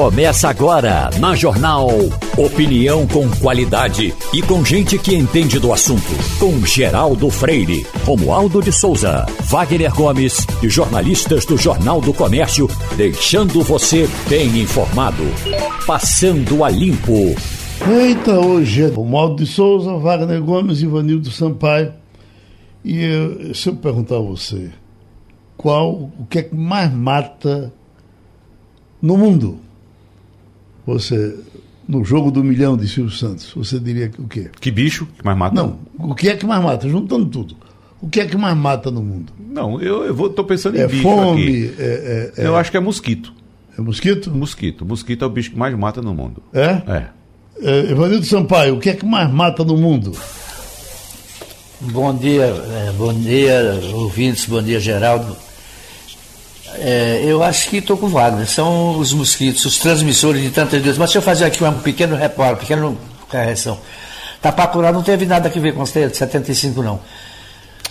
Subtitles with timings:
[0.00, 1.90] Começa agora na Jornal.
[2.38, 6.10] Opinião com qualidade e com gente que entende do assunto.
[6.38, 12.66] Com Geraldo Freire, Romualdo de Souza, Wagner Gomes e jornalistas do Jornal do Comércio,
[12.96, 15.22] deixando você bem informado.
[15.86, 17.36] Passando a limpo.
[17.86, 21.92] Eita, hoje é Romualdo de Souza, Wagner Gomes e Ivanildo Sampaio.
[22.82, 24.70] E eu, se eu perguntar a você,
[25.58, 27.70] qual, o que é que mais mata
[29.02, 29.60] no mundo?
[30.86, 31.36] Você,
[31.86, 34.50] no jogo do milhão de Silvio Santos, você diria que o quê?
[34.60, 35.54] Que bicho que mais mata?
[35.54, 36.88] Não, o que é que mais mata?
[36.88, 37.56] Juntando tudo.
[38.00, 39.32] O que é que mais mata no mundo?
[39.38, 41.74] Não, eu, eu vou, tô pensando em É bicho fome, aqui.
[41.78, 43.32] é, é, é, Eu acho que é mosquito.
[43.76, 44.30] é mosquito?
[44.30, 44.86] Mosquito.
[44.86, 46.42] Mosquito é o bicho que mais mata no mundo.
[46.52, 46.82] É?
[46.86, 47.06] É.
[47.62, 47.90] é?
[47.90, 50.12] Evanildo Sampaio, o que é que mais mata no mundo?
[51.82, 55.34] Bom dia, eh, bom dia, ouvintes, bom dia, Geraldo.
[56.76, 60.98] Eh, eu acho que estou com Wagner, são os mosquitos, os transmissores de tantas doenças.
[60.98, 62.92] Mas deixa eu fazer aqui um pequeno reparo, pequena
[63.28, 63.78] correção.
[64.40, 67.00] Tapacurá não teve nada a ver com a cheia de 75, não.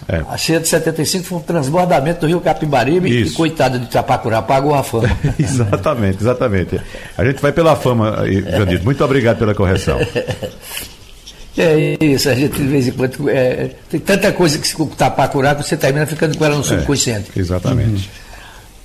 [0.07, 0.23] É.
[0.29, 3.35] A cheia de 75 foi um transbordamento do rio Capibaribe e Isso.
[3.35, 5.09] coitada de Tapacurá, pagou a fama.
[5.37, 6.81] exatamente, exatamente.
[7.17, 8.85] A gente vai pela fama, aí, Janito.
[8.85, 9.99] Muito obrigado pela correção.
[11.57, 13.29] É isso, a gente de vez em quando.
[13.29, 17.31] eh, tem tanta coisa que se Tapacurá que você termina ficando com ela no subconsciente.
[17.35, 18.09] Exatamente.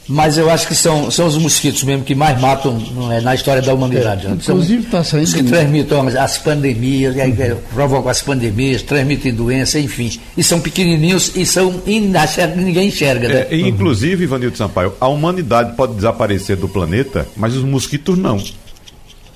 [0.06, 3.34] Mas eu acho que são, são os mosquitos mesmo que mais matam não é, na
[3.34, 4.26] história da humanidade.
[4.26, 9.32] É, inclusive tá saindo Os que transmitem as- as pandemias, eh, provocam as pandemias, transmitem
[9.32, 10.12] doença, enfim.
[10.36, 13.46] E são pequenininhos e são inacher- ninguém enxerga, né?
[13.50, 18.36] É, inclusive, Ivanildo Sampaio, a humanidade pode desaparecer do planeta, mas os mosquitos não.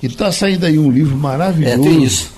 [0.03, 1.81] E está saindo aí um livro É, maravilhoso.
[1.83, 2.31] tem isso.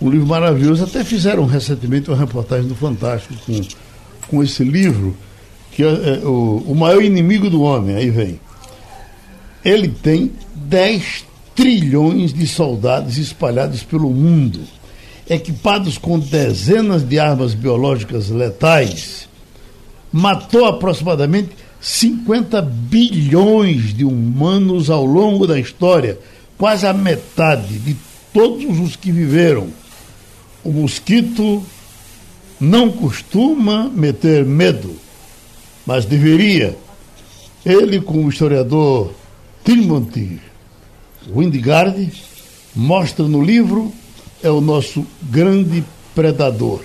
[0.00, 0.84] Um livro maravilhoso.
[0.84, 3.60] Até fizeram recentemente uma reportagem do Fantástico com,
[4.28, 5.16] com esse livro,
[5.72, 7.96] que é, o, o maior inimigo do homem.
[7.96, 8.40] Aí vem.
[9.64, 14.60] Ele tem 10 trilhões de soldados espalhados pelo mundo,
[15.28, 19.28] equipados com dezenas de armas biológicas letais.
[20.12, 21.50] Matou aproximadamente
[21.80, 26.18] 50 bilhões de humanos ao longo da história,
[26.56, 27.96] quase a metade de
[28.32, 29.68] todos os que viveram.
[30.64, 31.62] O mosquito
[32.60, 34.96] não costuma meter medo,
[35.88, 36.76] mas deveria.
[37.64, 39.10] Ele, com o historiador
[39.64, 40.38] Timothy
[41.34, 42.12] Windgard,
[42.76, 43.90] mostra no livro,
[44.42, 45.82] é o nosso grande
[46.14, 46.82] predador.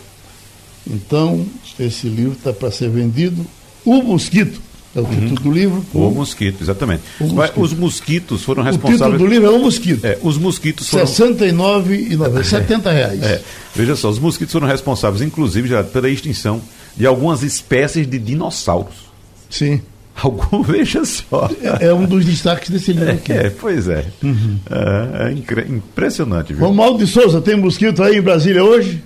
[0.90, 1.46] Então,
[1.78, 3.46] esse livro está para ser vendido.
[3.84, 4.62] O Mosquito
[4.96, 5.86] é o título do livro.
[5.94, 7.04] O mosquito, exatamente.
[7.20, 7.62] O mosquito.
[7.62, 9.22] Os mosquitos foram O título responsáveis.
[9.22, 10.06] do livro é O Mosquito.
[10.06, 11.06] É, os mosquitos foram.
[11.06, 12.44] R$ 69,90.
[12.44, 13.22] 70 reais.
[13.22, 13.42] É,
[13.76, 16.62] veja só, os mosquitos foram responsáveis, inclusive, já pela extinção
[16.96, 18.96] de algumas espécies de dinossauros.
[19.50, 19.82] Sim.
[20.22, 21.50] Algum, veja só.
[21.80, 23.34] É, é um dos destaques desse livro aqui.
[23.34, 24.06] É, pois é.
[24.70, 26.68] É, é incre- impressionante, viu?
[26.68, 29.04] Romualdo de Souza, tem mosquito aí em Brasília hoje?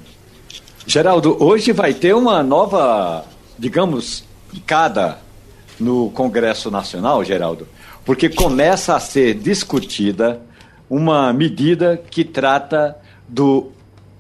[0.86, 3.24] Geraldo, hoje vai ter uma nova,
[3.58, 5.18] digamos, picada
[5.80, 7.68] no Congresso Nacional, Geraldo,
[8.06, 10.42] porque começa a ser discutida
[10.90, 12.98] uma medida que trata
[13.28, 13.72] do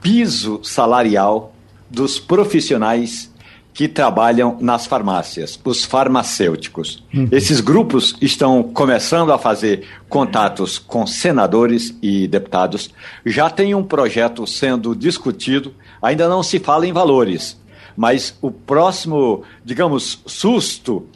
[0.02, 1.54] piso salarial
[1.90, 3.30] dos profissionais
[3.78, 7.04] que trabalham nas farmácias, os farmacêuticos.
[7.32, 12.90] Esses grupos estão começando a fazer contatos com senadores e deputados.
[13.24, 17.56] Já tem um projeto sendo discutido, ainda não se fala em valores,
[17.96, 21.08] mas o próximo, digamos, susto,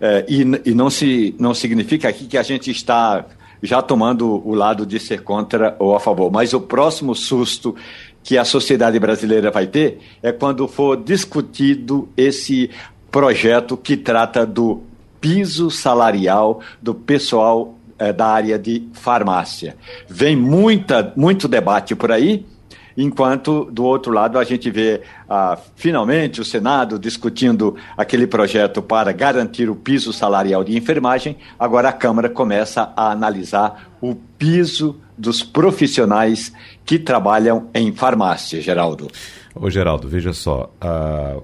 [0.00, 3.26] eh, e, e não, se, não significa aqui que a gente está
[3.62, 7.74] já tomando o lado de ser contra ou a favor, mas o próximo susto
[8.22, 12.70] que a sociedade brasileira vai ter é quando for discutido esse
[13.10, 14.82] projeto que trata do
[15.20, 19.76] piso salarial do pessoal eh, da área de farmácia.
[20.08, 22.46] Vem muita, muito debate por aí,
[22.96, 29.12] enquanto do outro lado a gente vê ah, finalmente o Senado discutindo aquele projeto para
[29.12, 31.36] garantir o piso salarial de enfermagem.
[31.58, 36.52] Agora a Câmara começa a analisar o piso dos profissionais
[36.88, 39.08] que trabalham em farmácia, Geraldo.
[39.54, 40.72] Ô, Geraldo, veja só.
[40.80, 41.38] ah,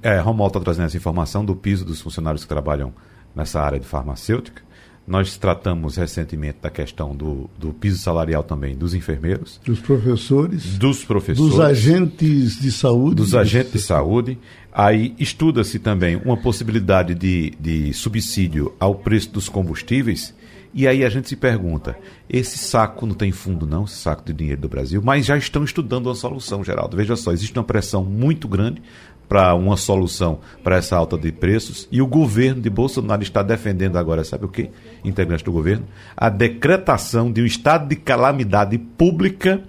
[0.00, 2.92] é, Romualdo está trazendo essa informação do piso dos funcionários que trabalham
[3.34, 4.62] nessa área de farmacêutica.
[5.04, 11.02] Nós tratamos recentemente da questão do, do piso salarial também dos enfermeiros, Dos professores, dos
[11.04, 13.16] professores, dos agentes de saúde.
[13.16, 14.38] dos agentes de saúde.
[14.72, 20.32] Aí estuda-se também uma possibilidade de, de subsídio ao preço dos combustíveis.
[20.78, 21.98] E aí a gente se pergunta:
[22.30, 25.02] esse saco não tem fundo, não, esse saco de dinheiro do Brasil?
[25.02, 26.96] Mas já estão estudando uma solução, Geraldo.
[26.96, 28.80] Veja só, existe uma pressão muito grande
[29.28, 33.96] para uma solução para essa alta de preços e o governo de Bolsonaro está defendendo
[33.96, 34.70] agora, sabe o que?
[35.04, 35.84] Integrantes do governo,
[36.16, 39.60] a decretação de um estado de calamidade pública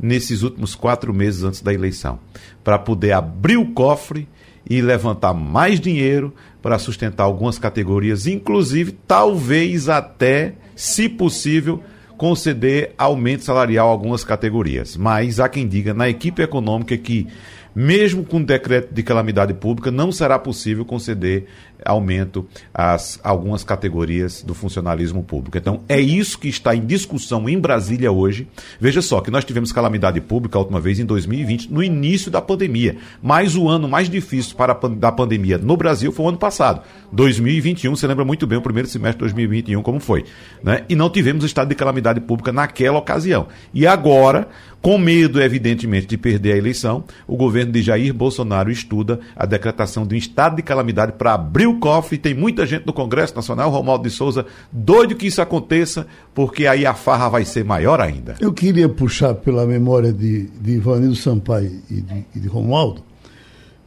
[0.00, 2.20] nesses últimos quatro meses antes da eleição,
[2.62, 4.28] para poder abrir o cofre
[4.68, 11.82] e levantar mais dinheiro para sustentar algumas categorias, inclusive talvez até, se possível,
[12.16, 14.96] conceder aumento salarial a algumas categorias.
[14.96, 17.26] Mas há quem diga na equipe econômica que
[17.76, 21.46] mesmo com decreto de calamidade pública, não será possível conceder
[21.84, 25.58] aumento às algumas categorias do funcionalismo público.
[25.58, 28.48] Então, é isso que está em discussão em Brasília hoje.
[28.80, 32.40] Veja só que nós tivemos calamidade pública a última vez em 2020, no início da
[32.40, 32.96] pandemia.
[33.22, 36.80] Mas o ano mais difícil para a da pandemia no Brasil foi o ano passado,
[37.12, 37.94] 2021.
[37.94, 40.24] Você lembra muito bem o primeiro semestre de 2021 como foi,
[40.62, 40.84] né?
[40.88, 43.48] E não tivemos estado de calamidade pública naquela ocasião.
[43.74, 44.48] E agora,
[44.86, 50.06] com medo, evidentemente, de perder a eleição, o governo de Jair Bolsonaro estuda a decretação
[50.06, 52.16] de um estado de calamidade para abrir o cofre.
[52.16, 56.86] Tem muita gente no Congresso Nacional, Romualdo de Souza, doido que isso aconteça, porque aí
[56.86, 58.36] a farra vai ser maior ainda.
[58.38, 63.02] Eu queria puxar pela memória de, de Ivanildo Sampaio e de, e de Romualdo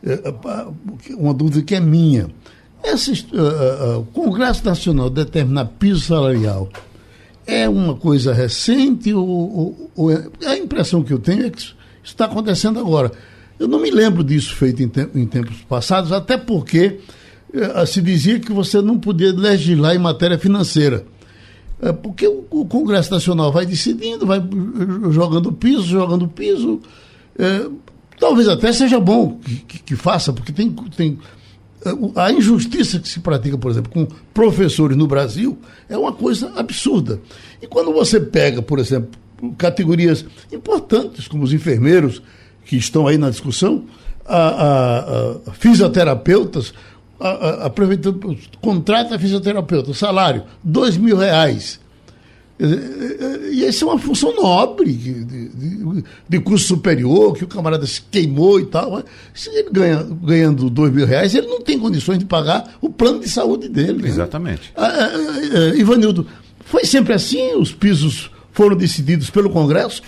[0.04, 0.22] é,
[1.16, 2.28] uma dúvida que é minha.
[2.84, 6.68] Esse, uh, uh, o Congresso Nacional determinar piso salarial
[7.50, 11.60] é uma coisa recente ou, ou, ou é, a impressão que eu tenho é que
[11.60, 13.12] isso está acontecendo agora.
[13.60, 17.00] Eu não me lembro disso feito em, te, em tempos passados, até porque
[17.54, 21.06] eh, se dizia que você não podia legislar em matéria financeira.
[21.82, 24.42] É, porque o, o, Congresso Nacional vai decidindo, vai
[25.12, 26.82] jogando piso, jogando piso.
[27.38, 27.68] É,
[28.20, 31.18] talvez até seja bom que, que, que faça, porque tem, tem
[32.16, 37.22] a injustiça que se pratica, por exemplo, com professores no Brasil é uma coisa absurda.
[37.62, 39.12] E quando você pega, por exemplo,
[39.58, 42.22] categorias importantes, como os enfermeiros,
[42.66, 43.86] que estão aí na discussão,
[44.26, 46.74] a, a, a fisioterapeutas,
[47.20, 51.80] a, a, a prefeitura contrata fisioterapeuta, salário, dois mil reais.
[53.52, 58.02] E essa é uma função nobre, de, de, de, curso superior, que o camarada se
[58.02, 59.02] queimou e tal.
[59.34, 63.22] Se ele ganha, ganhando dois mil reais, ele não tem condições de pagar o plano
[63.22, 64.02] de saúde dele.
[64.04, 64.10] Né?
[64.10, 64.62] Exatamente.
[64.62, 64.68] Né?
[64.76, 66.28] Ah, ah, ah, Ivanildo,
[66.66, 67.54] foi sempre assim?
[67.56, 70.04] Os pisos foram decididos pelo Congresso?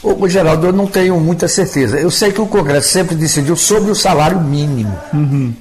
[0.00, 1.98] Ô, Geraldo, eu não tenho muita certeza.
[1.98, 4.96] Eu sei que o Congresso sempre decidiu sobre o salário mínimo.
[5.12, 5.52] Uhum.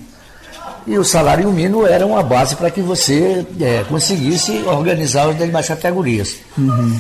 [0.88, 5.68] E o salário mínimo era uma base para que você é, conseguisse organizar as demais
[5.68, 6.38] categorias.
[6.58, 7.00] Uhum.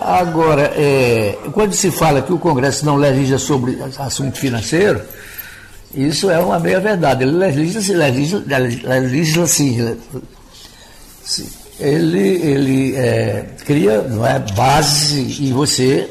[0.00, 5.02] Agora, é, quando se fala que o Congresso não legisla sobre assunto financeiro,
[5.94, 7.24] isso é uma meia verdade.
[7.24, 9.96] Ele legisla, legisla, legisla assim.
[11.78, 16.08] Ele, ele é, cria não é, base e você.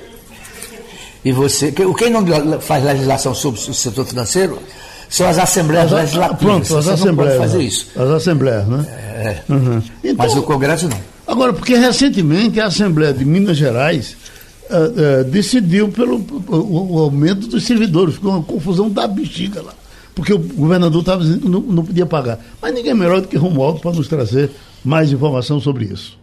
[1.25, 1.72] E você.
[1.72, 4.60] Quem não faz legislação sobre o setor financeiro
[5.09, 6.39] são as assembleias as, legislativas.
[6.39, 7.38] Pronto, as assembleias.
[7.38, 7.88] fazer isso.
[7.95, 8.86] As assembleias, né?
[8.89, 9.42] É.
[9.51, 9.81] Uhum.
[10.04, 10.98] Então, Mas o Congresso não.
[11.25, 14.15] Agora, porque recentemente a Assembleia de Minas Gerais
[14.69, 16.18] uh, uh, decidiu pelo
[16.48, 18.15] o, o, aumento dos servidores.
[18.15, 19.74] Ficou uma confusão da bexiga lá.
[20.15, 22.39] Porque o governador estava dizendo que não, não podia pagar.
[22.62, 24.51] Mas ninguém é melhor do que Romualdo para nos trazer
[24.83, 26.18] mais informação sobre isso.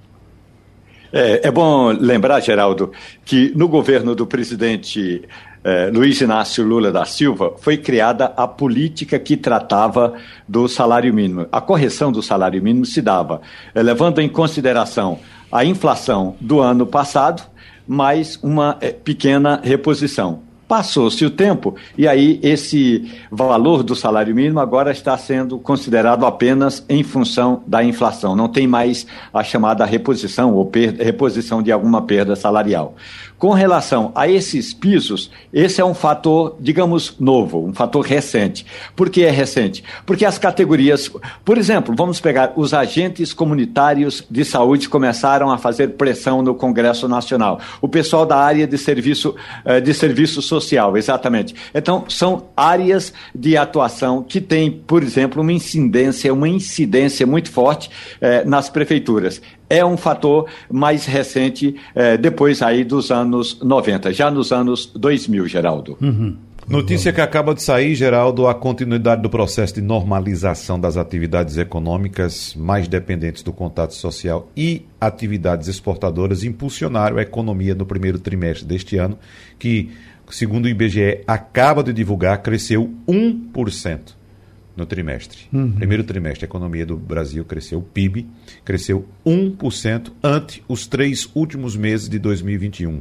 [1.12, 2.90] É, é bom lembrar, Geraldo,
[3.24, 5.22] que no governo do presidente
[5.64, 10.14] eh, Luiz Inácio Lula da Silva, foi criada a política que tratava
[10.46, 11.46] do salário mínimo.
[11.50, 13.40] A correção do salário mínimo se dava
[13.74, 15.18] eh, levando em consideração
[15.50, 17.42] a inflação do ano passado,
[17.88, 20.43] mais uma eh, pequena reposição.
[20.74, 26.84] Passou-se o tempo e aí esse valor do salário mínimo agora está sendo considerado apenas
[26.88, 28.34] em função da inflação.
[28.34, 32.96] Não tem mais a chamada reposição ou reposição de alguma perda salarial.
[33.38, 38.64] Com relação a esses pisos, esse é um fator, digamos, novo, um fator recente.
[38.96, 39.84] Por que é recente?
[40.06, 41.10] Porque as categorias,
[41.44, 47.06] por exemplo, vamos pegar os agentes comunitários de saúde começaram a fazer pressão no Congresso
[47.06, 47.60] Nacional.
[47.80, 50.63] O pessoal da área de serviço, eh, de serviço social,
[50.96, 51.54] exatamente.
[51.74, 57.90] Então, são áreas de atuação que têm, por exemplo, uma incidência, uma incidência muito forte
[58.20, 64.30] eh, nas prefeituras é um fator mais recente, eh, depois aí dos anos 90, já
[64.30, 65.96] nos anos 2000, Geraldo.
[66.00, 66.36] Uhum.
[66.66, 72.54] Notícia que acaba de sair, Geraldo, a continuidade do processo de normalização das atividades econômicas
[72.54, 78.96] mais dependentes do contato social e atividades exportadoras impulsionaram a economia no primeiro trimestre deste
[78.96, 79.18] ano,
[79.58, 79.90] que,
[80.30, 84.14] segundo o IBGE acaba de divulgar, cresceu 1%.
[84.76, 85.42] no trimestre.
[85.52, 85.70] Uhum.
[85.70, 88.26] Primeiro trimestre, a economia do Brasil cresceu, o PIB
[88.64, 93.00] cresceu 1% ante os três últimos meses de 2021.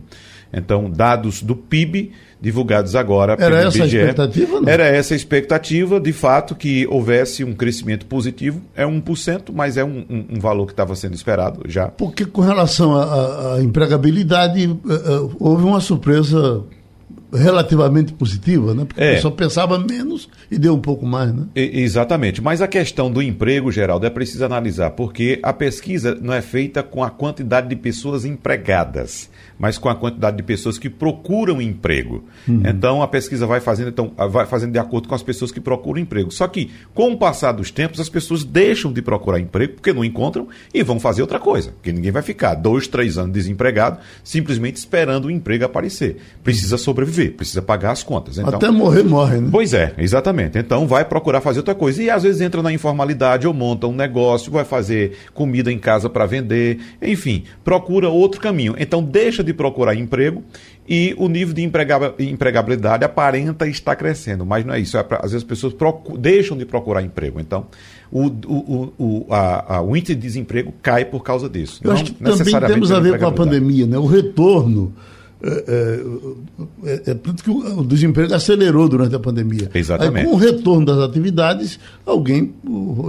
[0.53, 3.98] Então, dados do PIB divulgados agora era pelo essa IBGE.
[3.98, 4.70] A expectativa, não?
[4.70, 8.62] Era essa a expectativa, de fato, que houvesse um crescimento positivo.
[8.75, 11.88] É 1%, mas é um, um, um valor que estava sendo esperado já.
[11.88, 16.63] Porque com relação à empregabilidade, uh, houve uma surpresa
[17.34, 18.86] relativamente positiva, né?
[18.86, 19.12] Porque é.
[19.12, 21.48] a pessoa pensava menos e deu um pouco mais, né?
[21.56, 22.42] E, exatamente.
[22.42, 26.84] Mas a questão do emprego, Geraldo, é preciso analisar, porque a pesquisa não é feita
[26.84, 32.24] com a quantidade de pessoas empregadas, mas com a quantidade de pessoas que procuram emprego.
[32.48, 32.62] Uhum.
[32.66, 36.00] Então a pesquisa vai fazendo, então, vai fazendo de acordo com as pessoas que procuram
[36.00, 36.32] emprego.
[36.32, 40.06] Só que, com o passar dos tempos, as pessoas deixam de procurar emprego porque não
[40.06, 41.72] encontram e vão fazer outra coisa.
[41.72, 46.18] Porque ninguém vai ficar dois, três anos desempregado simplesmente esperando o emprego aparecer.
[46.44, 48.38] Precisa sobreviver precisa pagar as contas.
[48.38, 49.50] Então, Até morrer, morre, né?
[49.51, 50.58] Pois é, exatamente.
[50.58, 52.01] Então vai procurar fazer outra coisa.
[52.01, 56.10] E às vezes entra na informalidade ou monta um negócio, vai fazer comida em casa
[56.10, 58.75] para vender, enfim, procura outro caminho.
[58.77, 60.44] Então deixa de procurar emprego
[60.88, 61.62] e o nível de
[62.20, 64.98] empregabilidade aparenta estar crescendo, mas não é isso.
[64.98, 65.74] É pra, às vezes as pessoas
[66.20, 67.39] deixam de procurar emprego.
[67.39, 67.68] Então,
[68.12, 71.80] o, o, o, a, a, o índice de desemprego cai por causa disso.
[71.84, 73.98] Eu acho que também temos a ver com a pandemia, né?
[73.98, 74.94] O retorno
[75.46, 79.70] é, é, é, é, tanto que o, o, desemprego acelerou durante a pandemia.
[79.74, 80.26] Exatamente.
[80.26, 82.54] Aí, com o retorno das atividades, alguém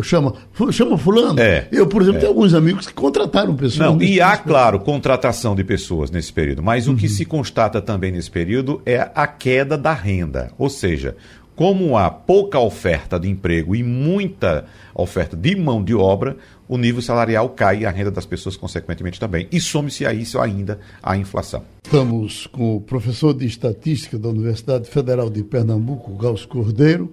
[0.03, 0.35] chama,
[0.73, 1.39] chama fulano.
[1.39, 2.21] É, Eu, por exemplo, é.
[2.23, 3.79] tenho alguns amigos que contrataram pessoas.
[3.79, 6.95] Não, e há, claro, contratação de pessoas nesse período, mas uhum.
[6.95, 7.13] o que uhum.
[7.13, 10.51] se constata também nesse período é a queda da renda.
[10.59, 11.15] Ou seja,
[11.55, 16.37] como há pouca oferta de emprego e muita oferta de mão de obra,
[16.69, 19.47] o nível salarial cai a renda das pessoas, consequentemente, também.
[19.53, 21.65] E some-se a isso ainda a inflação.
[21.85, 27.13] Estamos com o professor de Estatística da Universidade Federal de Pernambuco, Gauss Cordeiro.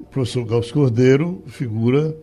[0.00, 2.16] O professor Gauss Cordeiro figura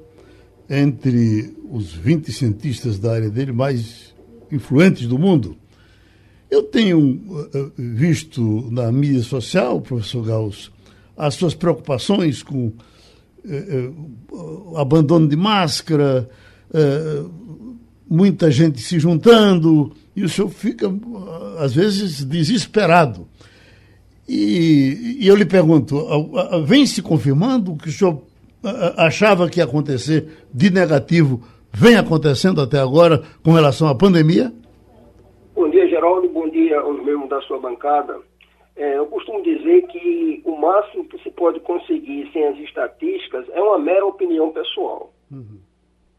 [0.69, 4.13] entre os 20 cientistas da área dele mais
[4.51, 5.55] influentes do mundo.
[6.49, 10.71] Eu tenho eh, visto na mídia social, professor Gauss,
[11.17, 12.94] as suas preocupações com eh, eh,
[14.75, 16.29] abandono de máscara,
[16.73, 17.23] eh,
[18.09, 20.91] muita gente se juntando, e o senhor fica,
[21.59, 23.27] às vezes, desesperado.
[24.27, 25.95] E, e eu lhe pergunto,
[26.65, 28.21] vem se confirmando o que o senhor
[28.97, 34.51] achava que ia acontecer de negativo, vem acontecendo até agora com relação à pandemia?
[35.55, 36.27] Bom dia, Geraldo.
[36.29, 38.17] Bom dia aos membros da sua bancada.
[38.75, 43.61] É, eu costumo dizer que o máximo que se pode conseguir sem as estatísticas é
[43.61, 45.13] uma mera opinião pessoal.
[45.31, 45.59] Uhum.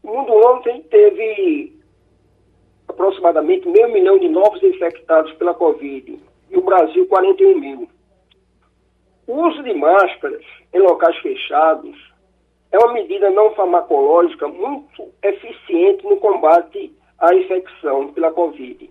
[0.03, 1.77] O mundo ontem teve
[2.87, 7.89] aproximadamente meio milhão de novos infectados pela Covid e o Brasil 41 mil.
[9.27, 11.95] O uso de máscaras em locais fechados
[12.71, 18.89] é uma medida não farmacológica muito eficiente no combate à infecção pela Covid.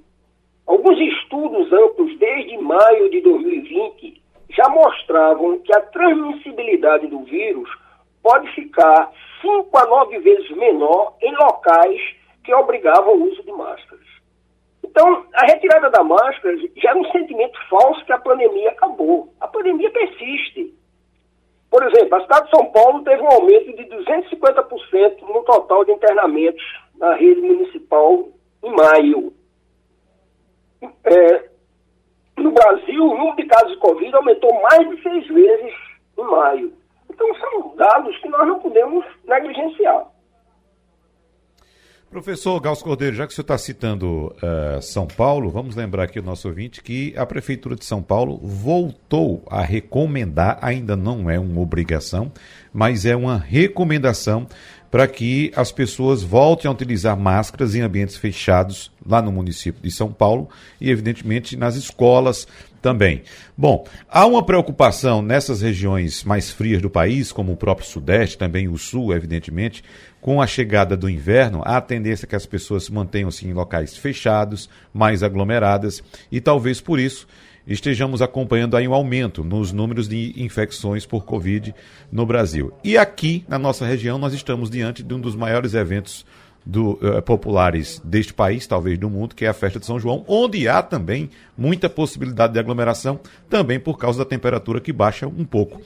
[0.67, 4.21] Alguns estudos amplos desde maio de 2020
[4.51, 7.71] já mostravam que a transmissibilidade do vírus
[8.23, 12.01] pode ficar 5 a 9 vezes menor em locais
[12.43, 14.07] que obrigavam o uso de máscaras.
[14.83, 19.33] Então, a retirada da máscara é um sentimento falso que a pandemia acabou.
[19.41, 20.75] A pandemia persiste.
[21.71, 25.93] Por exemplo, a cidade de São Paulo teve um aumento de 250% no total de
[25.93, 26.65] internamentos
[26.97, 28.29] na rede municipal
[28.65, 29.36] em maio
[31.05, 31.49] é,
[32.37, 35.75] no Brasil, o número de casos de Covid aumentou mais de seis vezes
[36.19, 36.73] em maio.
[37.11, 40.07] Então, são dados que nós não podemos negligenciar.
[42.11, 46.21] Professor Gauss Cordeiro, já que o senhor está citando uh, São Paulo, vamos lembrar aqui
[46.21, 51.39] o nosso ouvinte que a Prefeitura de São Paulo voltou a recomendar, ainda não é
[51.39, 52.33] uma obrigação,
[52.73, 54.47] mas é uma recomendação
[54.91, 59.91] para que as pessoas voltem a utilizar máscaras em ambientes fechados lá no município de
[59.91, 60.49] São Paulo
[60.81, 62.47] e, evidentemente, nas escolas
[62.81, 63.23] também.
[63.57, 68.69] Bom, há uma preocupação nessas regiões mais frias do país, como o próprio Sudeste, também
[68.69, 69.83] o Sul, evidentemente,
[70.21, 73.97] com a chegada do inverno, há a tendência que as pessoas se mantenham-se em locais
[73.97, 77.27] fechados, mais aglomeradas, e talvez por isso
[77.67, 81.75] estejamos acompanhando aí um aumento nos números de infecções por Covid
[82.11, 82.73] no Brasil.
[82.85, 86.25] E aqui, na nossa região, nós estamos diante de um dos maiores eventos
[86.65, 90.25] do, uh, populares deste país, talvez do mundo, que é a festa de São João,
[90.27, 95.45] onde há também muita possibilidade de aglomeração, também por causa da temperatura que baixa um
[95.45, 95.81] pouco.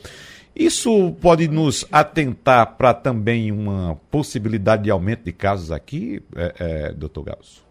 [0.56, 6.92] Isso pode nos atentar para também uma possibilidade de aumento de casos aqui, é, é,
[6.92, 7.69] doutor Gauss?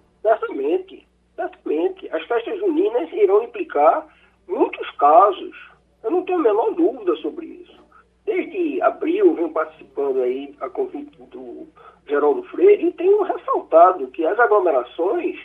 [2.12, 4.08] As festas juninas irão implicar
[4.48, 5.56] muitos casos.
[6.04, 7.80] Eu não tenho a menor dúvida sobre isso.
[8.26, 11.68] desde abril, venho participando aí a convite do
[12.08, 15.40] Geraldo Freire e tenho ressaltado que as aglomerações,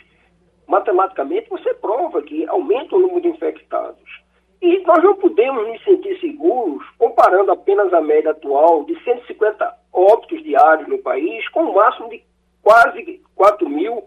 [0.67, 4.25] matematicamente, você prova que aumenta o número de infectados.
[4.61, 10.43] E nós não podemos nos sentir seguros comparando apenas a média atual de 150 óbitos
[10.43, 12.23] diários no país com o um máximo de
[12.61, 14.03] quase 4 mil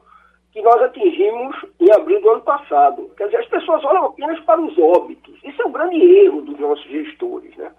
[0.52, 3.10] que nós atingimos em abril do ano passado.
[3.16, 5.34] Quer dizer, as pessoas olham apenas para os óbitos.
[5.44, 7.54] Isso é um grande erro dos nossos gestores.
[7.56, 7.70] Né?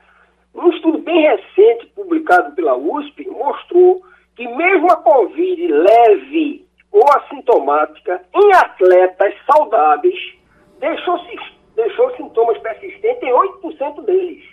[0.54, 4.02] Um estudo bem recente, publicado pela USP, mostrou
[4.36, 10.40] que mesmo a Covid leve ou assintomática em atletas saudáveis
[10.80, 11.20] deixou,
[11.76, 14.44] deixou sintomas persistentes em 8% deles.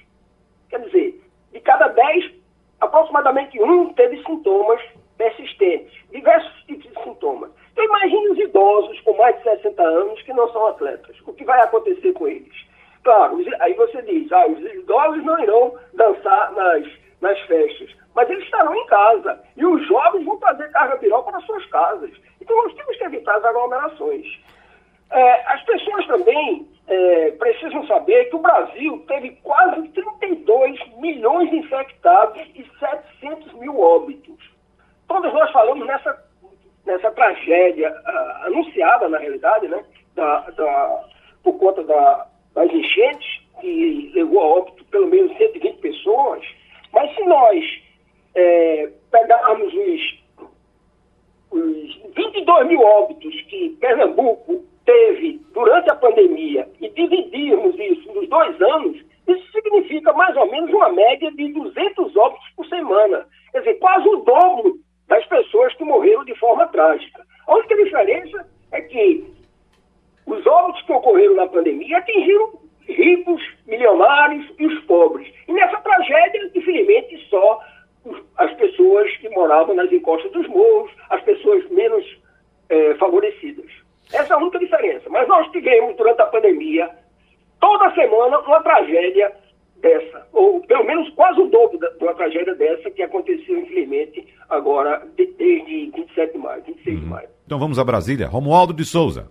[0.69, 2.33] Quer dizer, de cada 10,
[2.81, 4.81] aproximadamente um teve sintomas
[5.17, 7.51] persistentes, diversos tipos de sintomas.
[7.77, 11.15] Então imagine os idosos com mais de 60 anos que não são atletas.
[11.27, 12.55] O que vai acontecer com eles?
[13.05, 16.87] Claro, aí você diz, ah, os idosos não irão dançar nas,
[17.21, 19.39] nas festas, mas eles estarão em casa.
[19.59, 22.11] E os jovens vão trazer carga viral para suas casas.
[22.41, 24.27] Então nós temos que evitar as aglomerações.
[25.11, 31.57] É, as pessoas também é, precisam saber que o Brasil teve quase 32 milhões de
[31.59, 34.51] infectados e 700 mil óbitos.
[35.07, 36.26] Todos nós falamos nessa
[36.87, 41.05] nessa tragédia uh, anunciada, na realidade, né, da, da,
[41.43, 46.43] por conta da, das enchentes, que levou a óbito pelo menos 120 pessoas.
[46.93, 47.83] Mas se nós
[48.35, 50.25] é, pegarmos os,
[51.51, 58.61] os 22 mil óbitos que Pernambuco teve durante a pandemia e dividirmos isso nos dois
[58.61, 63.27] anos, isso significa mais ou menos uma média de 200 óbitos por semana.
[63.53, 64.79] Quer dizer, quase o dobro
[65.09, 67.25] das pessoas que morreram de forma trágica.
[67.47, 69.25] A única diferença é que
[70.27, 72.59] os óbitos que ocorreram na pandemia atingiram
[72.89, 75.33] ricos, milionários e os pobres.
[75.47, 77.61] E nessa tragédia, infelizmente, só
[78.37, 82.05] as pessoas que moravam nas encostas dos morros, as pessoas menos
[82.69, 83.67] é, favorecidas.
[84.13, 85.09] Essa é a única diferença.
[85.11, 86.91] Mas nós tivemos, durante a pandemia,
[87.61, 89.33] toda semana, uma tragédia
[89.87, 95.07] dessa, ou pelo menos quase o dobro de uma tragédia dessa que aconteceu, infelizmente, agora
[95.17, 97.03] de, desde 27 de maio, 26 uhum.
[97.03, 97.29] de maio.
[97.47, 98.27] Então vamos a Brasília.
[98.27, 99.31] Romualdo de Souza.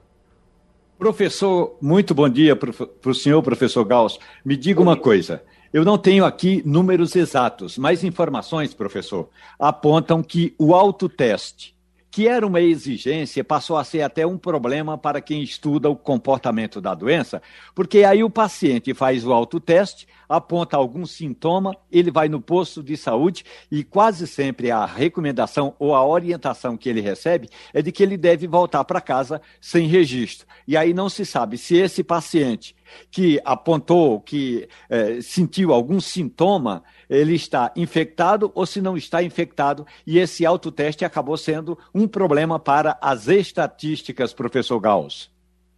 [0.97, 2.71] Professor, muito bom dia para
[3.05, 4.17] o senhor, professor Gauss.
[4.45, 5.43] Me diga uma coisa.
[5.73, 11.74] Eu não tenho aqui números exatos, mas informações, professor, apontam que o autoteste
[12.15, 16.79] que era uma exigência, passou a ser até um problema para quem estuda o comportamento
[16.79, 17.41] da doença,
[17.75, 22.95] porque aí o paciente faz o autoteste, aponta algum sintoma, ele vai no posto de
[22.95, 28.01] saúde e quase sempre a recomendação ou a orientação que ele recebe é de que
[28.01, 30.47] ele deve voltar para casa sem registro.
[30.65, 32.73] E aí não se sabe se esse paciente
[33.11, 39.85] que apontou que eh, sentiu algum sintoma, ele está infectado ou se não está infectado,
[40.05, 45.31] e esse autoteste acabou sendo um problema para as estatísticas, professor Gauss.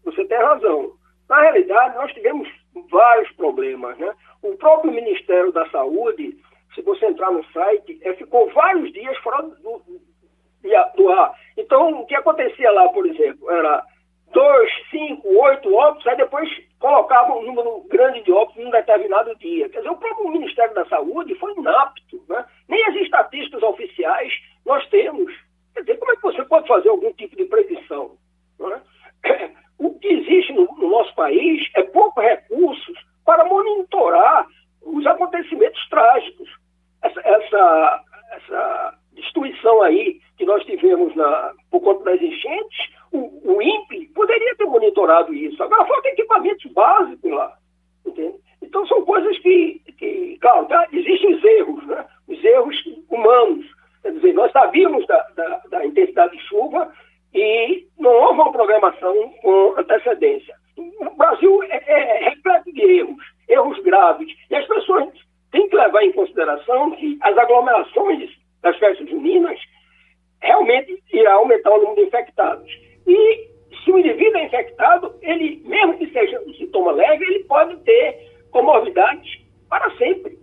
[0.04, 0.92] Você tem razão.
[1.30, 2.48] Na realidade, nós tivemos
[2.90, 4.12] vários problemas, né?
[4.42, 6.38] O próprio Ministério da Saúde,
[6.74, 9.82] se você entrar no site, é, ficou vários dias fora do,
[10.96, 11.34] do ar.
[11.58, 13.84] Então, o que acontecia lá, por exemplo, era
[14.34, 19.36] dois, cinco, oito óbitos, aí depois colocavam um número grande de óbitos em um determinado
[19.38, 19.70] dia.
[19.70, 22.24] Quer dizer, o próprio Ministério da Saúde foi inapto.
[22.28, 22.46] Né?
[22.68, 24.32] Nem as estatísticas oficiais
[24.66, 25.34] nós temos.
[25.74, 28.12] Quer dizer, como é que você pode fazer algum tipo de previsão?
[28.60, 28.82] Né?
[29.80, 34.48] O que existe no, no nosso país é poucos recursos para monitorar
[34.82, 36.50] os acontecimentos trágicos.
[37.04, 43.62] Essa, essa, essa destruição aí que nós tivemos na, por conta das enchentes, o, o
[43.62, 45.62] INPE poderia ter monitorado isso.
[45.62, 47.54] Agora falta equipamentos básicos lá.
[48.06, 48.36] Entende?
[48.62, 52.06] Então são coisas que, que claro, tá, existem os erros, né?
[52.28, 52.76] os erros
[53.10, 53.66] humanos.
[54.02, 56.92] Quer dizer, nós sabíamos da, da, da intensidade de chuva
[57.34, 60.56] e não houve uma programação com antecedência.
[60.78, 64.32] O Brasil é, é, é repleto de erros, erros graves.
[64.50, 65.10] E as pessoas
[65.52, 68.30] têm que levar em consideração que as aglomerações
[68.62, 69.60] das festas juninas
[70.42, 72.72] realmente irá aumentar o número de infectados.
[73.08, 73.48] E
[73.84, 78.32] se o indivíduo é infectado, ele, mesmo que seja um sintoma leve, ele pode ter
[78.52, 80.38] comorbidades para sempre.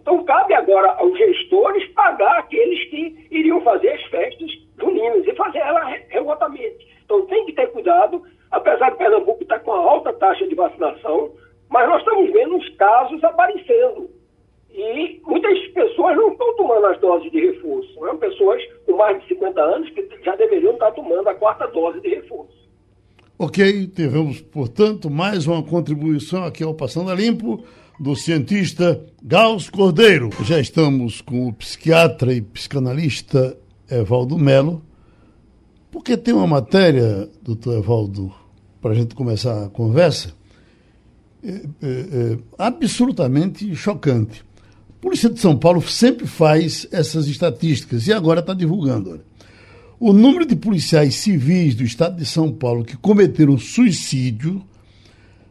[0.00, 5.58] Então, cabe agora aos gestores pagar aqueles que iriam fazer as festas juninas e fazer
[5.58, 6.88] ela remotamente.
[7.04, 11.32] Então, tem que ter cuidado, apesar de Pernambuco estar com uma alta taxa de vacinação,
[11.68, 14.10] mas nós estamos vendo uns casos aparecendo.
[14.74, 18.00] E muitas pessoas não estão tomando as doses de reforço.
[18.00, 18.14] Né?
[18.18, 22.08] Pessoas com mais de 50 anos que já deveriam estar tomando a quarta dose de
[22.08, 22.62] reforço.
[23.94, 27.62] Tivemos, portanto, mais uma contribuição aqui ao Passando a Limpo.
[28.00, 30.30] do cientista Gauss Cordeiro.
[30.44, 33.56] Já estamos com o psiquiatra e psicanalista
[33.88, 34.82] Evaldo Melo,
[35.92, 38.32] porque tem uma matéria, doutor Evaldo,
[38.80, 40.34] para a gente começar a conversa,
[41.44, 44.44] é, é, é, absolutamente chocante.
[44.90, 49.10] A Polícia de São Paulo sempre faz essas estatísticas e agora está divulgando.
[49.10, 49.31] Olha.
[50.04, 54.60] O número de policiais civis do estado de São Paulo que cometeram suicídio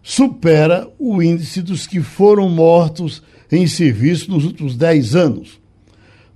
[0.03, 5.57] supera o índice dos que foram mortos em serviço nos últimos 10 anos.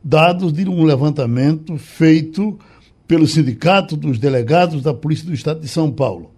[0.01, 2.57] Dados de um levantamento feito
[3.05, 6.31] pelo Sindicato dos Delegados da Polícia do Estado de São Paulo.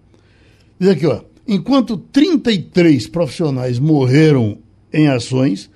[0.79, 4.57] Diz aqui, ó, enquanto 33 profissionais morreram
[4.91, 5.69] em ações,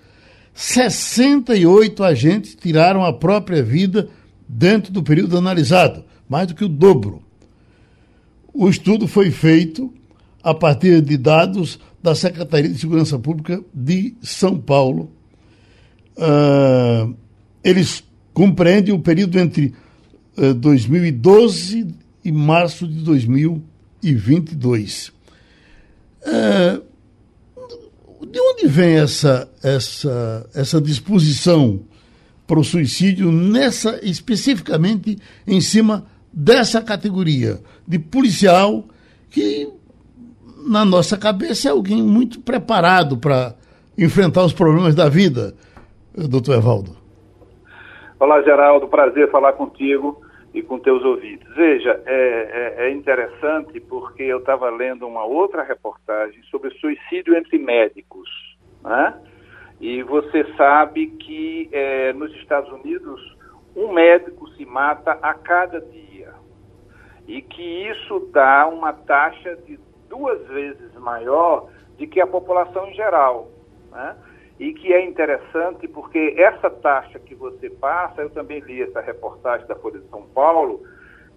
[0.51, 4.09] 68 agentes tiraram a própria vida
[4.53, 7.23] dentro do período analisado, mais do que o dobro.
[8.53, 9.93] O estudo foi feito
[10.43, 15.09] a partir de dados da Secretaria de Segurança Pública de São Paulo.
[16.17, 17.15] Uh,
[17.63, 19.73] eles compreendem o período entre
[20.37, 21.87] uh, 2012
[22.25, 25.13] e março de 2022.
[26.23, 26.83] Uh,
[28.29, 31.79] de onde vem essa, essa, essa disposição
[32.51, 38.83] para o suicídio nessa especificamente em cima dessa categoria de policial
[39.29, 39.71] que
[40.67, 43.55] na nossa cabeça é alguém muito preparado para
[43.97, 45.55] enfrentar os problemas da vida,
[46.13, 46.91] doutor Evaldo.
[48.19, 50.21] Olá, Geraldo, prazer falar contigo
[50.53, 51.47] e com teus ouvidos.
[51.55, 57.57] Veja, é, é, é interessante porque eu estava lendo uma outra reportagem sobre suicídio entre
[57.57, 58.27] médicos,
[58.83, 59.13] né?
[59.81, 63.19] E você sabe que é, nos Estados Unidos
[63.75, 66.33] um médico se mata a cada dia
[67.27, 71.67] e que isso dá uma taxa de duas vezes maior
[71.97, 73.47] do que a população em geral.
[73.89, 74.15] Né?
[74.59, 79.65] E que é interessante porque essa taxa que você passa, eu também li essa reportagem
[79.65, 80.83] da Folha de São Paulo,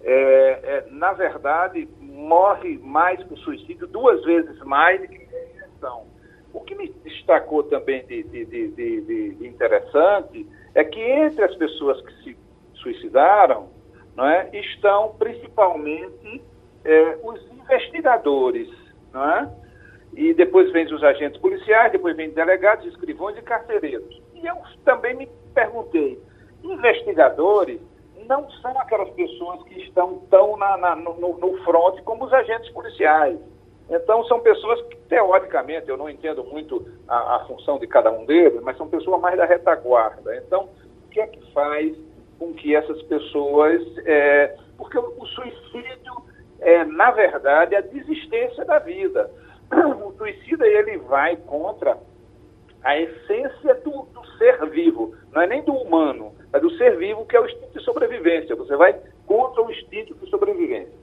[0.03, 6.13] é, é, na verdade, morre mais por suicídio duas vezes mais do que injeção.
[6.55, 11.99] O que me destacou também de, de, de, de, interessante é que entre as pessoas
[12.01, 12.37] que se
[12.75, 13.67] suicidaram
[14.15, 16.41] não é, estão principalmente
[16.85, 18.69] é, os investigadores,
[19.11, 19.51] não é?
[20.15, 24.21] E depois vem os agentes policiais, depois vem delegados, escrivões e carcereiros.
[24.33, 26.17] E eu também me perguntei,
[26.63, 27.81] investigadores
[28.29, 32.69] não são aquelas pessoas que estão tão na, na, no, no front como os agentes
[32.71, 33.37] policiais.
[33.89, 38.25] Então, são pessoas que, teoricamente, eu não entendo muito a, a, função de cada um
[38.25, 40.35] deles, mas são pessoas mais da retaguarda.
[40.37, 40.69] Então,
[41.05, 41.95] o que é que faz
[42.39, 43.81] com que essas pessoas.
[44.05, 46.13] É, porque o, suicídio
[46.59, 49.29] é, na verdade, a desistência da vida.
[50.05, 51.97] O suicida ele vai contra
[52.83, 57.25] a essência do, do, ser vivo, não é nem do humano, é do ser vivo,
[57.25, 58.55] que é o instinto de sobrevivência.
[58.55, 58.95] Você vai
[59.25, 60.93] contra o instinto de sobrevivência.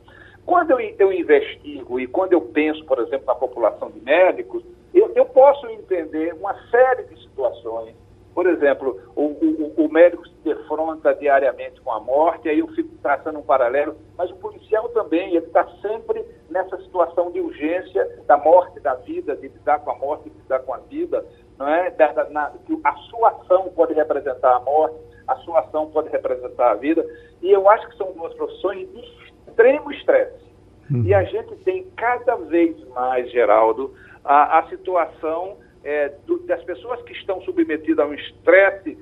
[0.44, 5.11] Quando eu, eu investigo e quando eu penso, por exemplo, na população de médicos, eu,
[5.14, 7.94] eu posso entender uma série de situações
[8.35, 12.96] por exemplo, o, o, o, médico se defronta diariamente com a morte, aí eu fico
[13.02, 18.38] traçando um paralelo, mas o policial também, ele está sempre nessa situação de urgência da
[18.38, 21.24] morte, da vida, de lidar com a morte, de lidar com a vida,
[21.59, 21.90] não é?
[21.90, 22.52] Da, da, na,
[22.85, 24.96] a sua ação pode representar a morte,
[25.28, 27.05] a sua ação pode representar a vida,
[27.42, 29.21] e eu acho que são duas profissões de
[29.52, 30.42] extremo estresse.
[30.90, 31.04] Uhum.
[31.04, 37.02] E a gente tem cada vez mais, Geraldo, a, a situação é, do, das pessoas
[37.02, 38.98] que estão submetidas a um estresse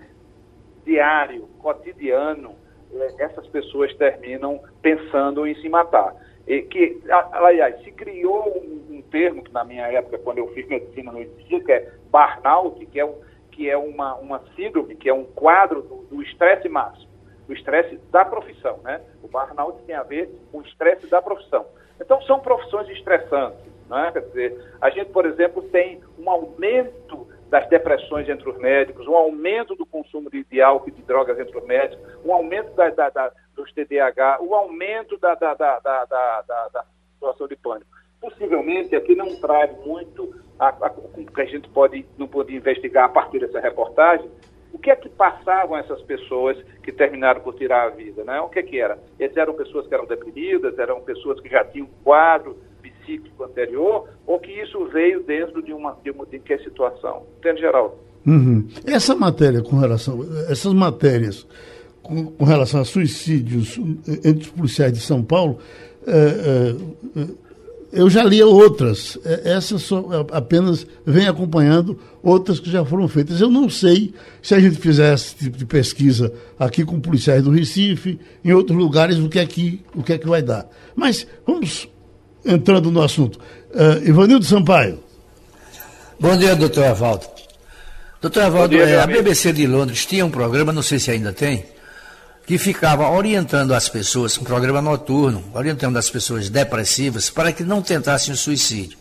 [0.84, 2.54] diário, cotidiano,
[2.92, 6.14] é, essas pessoas terminam pensando em se matar.
[6.46, 7.00] E que,
[7.32, 11.20] aliás, se criou um, um, termo que na minha época, quando eu fiz medicina, não
[11.20, 13.14] existia, que é burnout, que é, um,
[13.52, 17.10] que é uma, uma síndrome, que é um quadro do estresse máximo,
[17.50, 18.78] do estresse da profissão.
[18.84, 19.00] Né?
[19.24, 21.66] O burnout tem a ver com o estresse da profissão.
[22.00, 23.60] Então, são profissões estressantes.
[23.88, 24.10] Né?
[24.12, 29.16] Quer dizer, a gente, por exemplo, tem um aumento das depressões entre os médicos, um
[29.16, 32.88] aumento do consumo de, de álcool e de drogas entre os médicos, um aumento da,
[32.90, 36.84] da, da, dos TDAH, o um aumento da, da, da, da,
[37.14, 37.90] situação de pânico.
[38.20, 43.08] Possivelmente aqui não traz muito a, a, que a gente pode, não pode investigar a
[43.08, 44.30] partir dessa reportagem,
[44.72, 48.24] o que é que passavam essas pessoas que terminaram por tirar a vida?
[48.24, 48.40] Né?
[48.40, 48.98] O que é que era?
[49.18, 54.09] Eles eram pessoas que eram deprimidas, eram pessoas que já tinham um quadro psíquico anterior,
[54.26, 57.24] ou que isso veio dentro de uma, de uma de que situação.
[57.38, 57.94] Entende, Geraldo?
[58.26, 58.68] Uhum.
[58.87, 61.46] Essa matéria com relação, essas matérias
[62.02, 63.78] com, com, relação a suicídios
[64.24, 65.59] entre os policiais de São Paulo,
[66.06, 67.26] é, é,
[67.92, 73.40] eu já li outras, é, essas só apenas vem acompanhando outras que já foram feitas.
[73.40, 77.50] Eu não sei se a gente fizer esse tipo de pesquisa aqui com policiais do
[77.50, 80.68] Recife, em outros lugares, o que é que, o que, é que vai dar.
[80.94, 81.88] Mas vamos
[82.44, 83.40] entrando no assunto.
[83.70, 85.00] Uh, Ivanildo Sampaio.
[86.18, 87.26] Bom dia, doutor Evaldo.
[88.20, 91.33] Doutor Evaldo, dia, é, a BBC de Londres tinha um programa, não sei se ainda
[91.33, 91.64] tem,
[92.46, 97.81] que ficava orientando as pessoas, um programa noturno, orientando as pessoas depressivas para que não
[97.81, 98.98] tentassem o suicídio.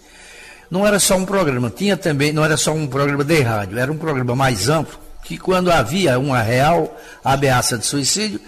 [0.70, 3.92] Não era só um programa, tinha também, não era só um programa de rádio, era
[3.92, 8.40] um programa mais amplo, que quando havia uma real ameaça de suicídio,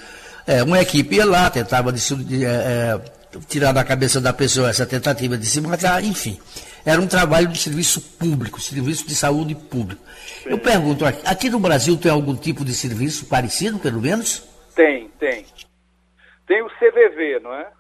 [0.46, 3.02] é, uma equipe ia lá, tentava de, de, é, é,
[3.48, 6.40] tirar da cabeça da pessoa essa tentativa de se matar, enfim.
[6.86, 10.02] Era um trabalho de serviço público, serviço de saúde público.
[10.46, 14.44] Eu pergunto, aqui no Brasil tem algum tipo de serviço parecido, pelo menos?
[14.76, 15.46] Tem, tem.
[16.48, 17.72] Tem o CVV, não é?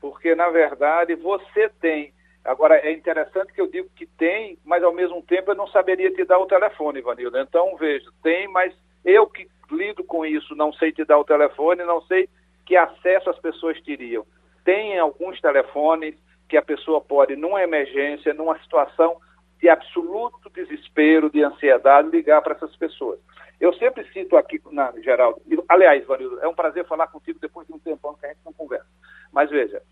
[0.00, 2.12] Porque, na verdade, você tem.
[2.44, 6.12] Agora, é interessante que eu digo que tem, mas ao mesmo tempo eu não saberia
[6.12, 7.38] te dar o telefone, Ivanildo.
[7.38, 11.82] Então, vejo, tem, mas eu que lido com isso, não sei te dar o telefone,
[11.84, 12.28] não sei
[12.66, 14.26] que acesso as pessoas teriam.
[14.64, 16.14] Tem alguns telefones
[16.48, 19.16] que a pessoa pode, numa emergência, numa situação
[19.60, 23.18] de absoluto desespero, de ansiedade, ligar para essas pessoas.
[23.60, 27.72] Eu sempre cito aqui, na, Geraldo, aliás, Vanildo, é um prazer falar contigo depois de
[27.72, 28.86] um tempão que a gente não conversa.
[29.32, 29.82] Mas veja,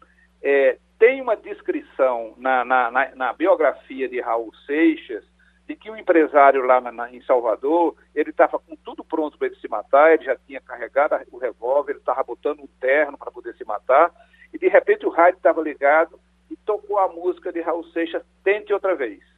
[0.42, 5.24] é, tem uma descrição na, na, na, na, biografia de Raul Seixas
[5.66, 9.56] de que o um empresário lá em Salvador, ele estava com tudo pronto para ele
[9.56, 13.54] se matar, ele já tinha carregado o revólver, ele estava botando um terno para poder
[13.54, 14.12] se matar,
[14.52, 16.18] e de repente o rádio estava ligado
[16.50, 19.31] e tocou a música de Raul Seixas, Tente Outra Vez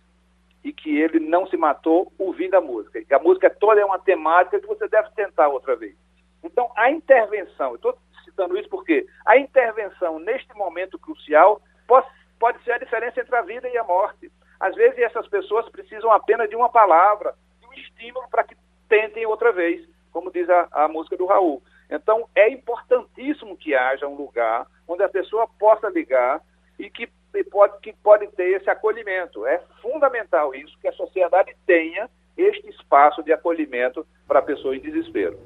[0.64, 2.98] e que ele não se matou ouvindo a música.
[2.98, 5.94] E a música toda é uma temática que você deve tentar outra vez.
[6.42, 12.06] Então, a intervenção, eu estou citando isso porque a intervenção neste momento crucial pode,
[12.40, 14.32] pode ser a diferença entre a vida e a morte.
[14.58, 18.56] Às vezes, essas pessoas precisam apenas de uma palavra, de um estímulo para que
[18.88, 21.62] tentem outra vez, como diz a, a música do Raul.
[21.90, 26.40] Então, é importantíssimo que haja um lugar onde a pessoa possa ligar
[26.78, 27.08] e que
[27.42, 29.44] pode, que pode ter esse acolhimento.
[29.46, 34.80] É fundamental isso, que a sociedade tenha este espaço de acolhimento para a pessoa em
[34.80, 35.38] desespero.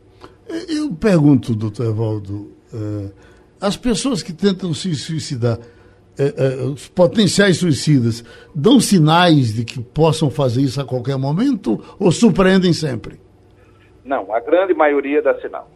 [0.69, 3.13] Eu pergunto, doutor Evaldo, uh,
[3.61, 8.25] as pessoas que tentam se suicidar, uh, uh, os potenciais suicidas,
[8.55, 13.21] dão sinais de que possam fazer isso a qualquer momento ou surpreendem sempre?
[14.05, 15.71] Não, a grande maioria dá sinal.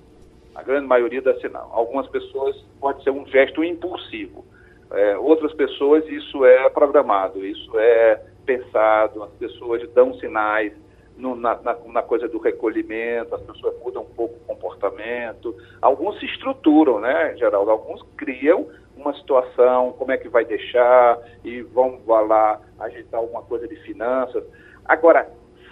[0.55, 1.70] A grande maioria dá sinal.
[1.72, 4.44] Algumas pessoas pode ser um gesto impulsivo.
[4.92, 10.72] É, outras pessoas isso é programado, isso é pensado, as pessoas dão sinais
[11.16, 16.18] no, na, na, na, coisa do recolhimento, as pessoas mudam um pouco o comportamento, alguns
[16.18, 17.70] se estruturam, né, Geraldo?
[17.70, 23.66] Alguns criam uma situação, como é que vai deixar, e vão lá agitar alguma coisa
[23.68, 24.44] de finanças.
[24.85, 25.28] Agora,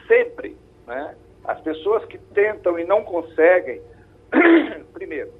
[0.07, 0.57] sempre,
[0.87, 3.81] né, as pessoas que tentam e não conseguem,
[4.93, 5.31] primeiro,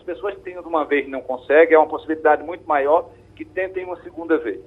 [0.00, 3.44] as pessoas que tentam uma vez e não conseguem, é uma possibilidade muito maior que
[3.44, 4.60] tentem uma segunda vez.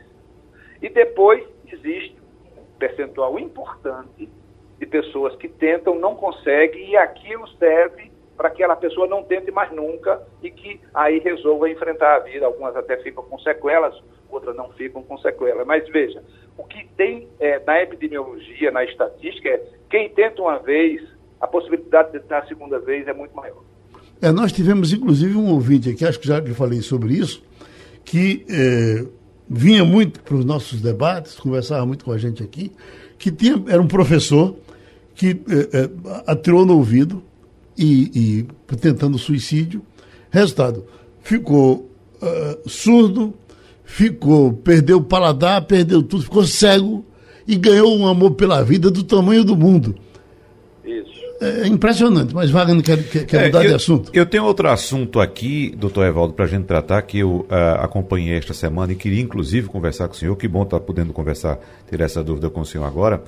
[0.81, 2.15] E depois existe
[2.57, 4.29] um percentual importante
[4.77, 9.51] de pessoas que tentam, não conseguem, e aquilo serve para que aquela pessoa não tente
[9.51, 12.45] mais nunca e que aí resolva enfrentar a vida.
[12.45, 15.65] Algumas até ficam com sequelas, outras não ficam com sequelas.
[15.65, 16.23] Mas veja,
[16.57, 21.01] o que tem é, na epidemiologia, na estatística, é quem tenta uma vez,
[21.39, 23.72] a possibilidade de tentar a segunda vez é muito maior.
[24.23, 27.43] É, nós tivemos, inclusive, um ouvinte aqui, acho que já lhe falei sobre isso,
[28.05, 29.05] que é,
[29.49, 32.71] vinha muito para os nossos debates, conversava muito com a gente aqui,
[33.19, 34.55] que tinha, era um professor
[35.13, 35.89] que é, é,
[36.25, 37.21] atirou no ouvido
[37.77, 39.81] e, e, tentando suicídio.
[40.31, 40.85] Resultado,
[41.21, 43.33] ficou uh, surdo,
[43.83, 47.05] ficou, perdeu o paladar, perdeu tudo, ficou cego
[47.45, 49.93] e ganhou um amor pela vida do tamanho do mundo.
[51.43, 54.11] É impressionante, mas Wagner quer, quer, quer é, mudar eu, de assunto.
[54.13, 58.37] Eu tenho outro assunto aqui, doutor Evaldo, para a gente tratar, que eu uh, acompanhei
[58.37, 60.35] esta semana e queria inclusive conversar com o senhor.
[60.35, 63.21] Que bom estar tá podendo conversar, ter essa dúvida com o senhor agora.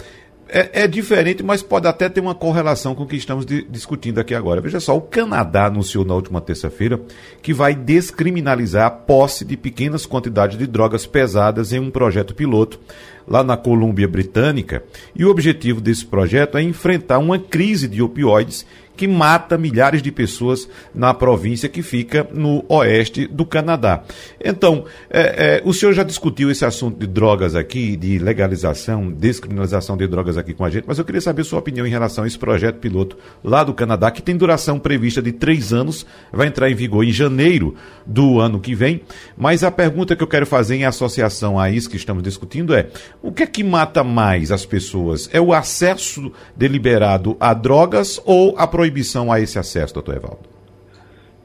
[0.58, 4.22] É, é, diferente, mas pode até ter uma correlação com o que estamos de, discutindo
[4.22, 4.62] aqui agora.
[4.62, 6.98] Veja só, o Canadá anunciou na última terça-feira
[7.42, 12.80] que vai descriminalizar a posse de pequenas quantidades de drogas pesadas em um projeto piloto
[13.28, 14.82] lá na Colômbia Britânica.
[15.14, 18.66] E o objetivo desse projeto é enfrentar uma crise de opioides
[18.96, 24.04] que mata milhares de pessoas na província que fica no oeste do Canadá.
[24.44, 29.98] Então, é, é, o senhor já discutiu esse assunto de drogas aqui, de legalização, descriminalização
[29.98, 32.28] de drogas aqui com a gente, mas eu queria saber sua opinião em relação a
[32.28, 36.70] esse projeto piloto lá do Canadá, que tem duração prevista de três anos, vai entrar
[36.70, 39.02] em vigor em janeiro do ano que vem.
[39.38, 42.88] Mas a pergunta que eu quero fazer em associação a isso que estamos discutindo é:
[43.22, 45.30] o que é que mata mais as pessoas?
[45.34, 48.85] É o acesso deliberado a drogas ou a proibição
[49.32, 50.50] a esse acesso, doutor Evaldo?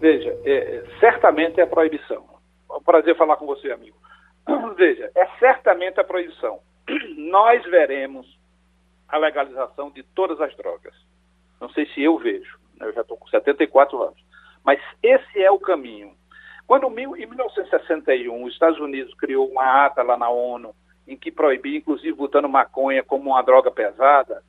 [0.01, 2.25] Veja, é, certamente é a proibição.
[2.71, 3.97] É um prazer falar com você, amigo.
[4.77, 6.61] Veja, é certamente a proibição.
[7.17, 8.27] Nós veremos
[9.09, 10.95] a legalização de todas as drogas.
[11.61, 12.87] Não sei se eu vejo, né?
[12.87, 14.25] eu já estou com 74 anos.
[14.65, 16.13] Mas esse é o caminho.
[16.67, 20.75] Quando em 1961 os Estados Unidos criou uma ata lá na ONU
[21.07, 24.43] em que proibia, inclusive, botando maconha como uma droga pesada,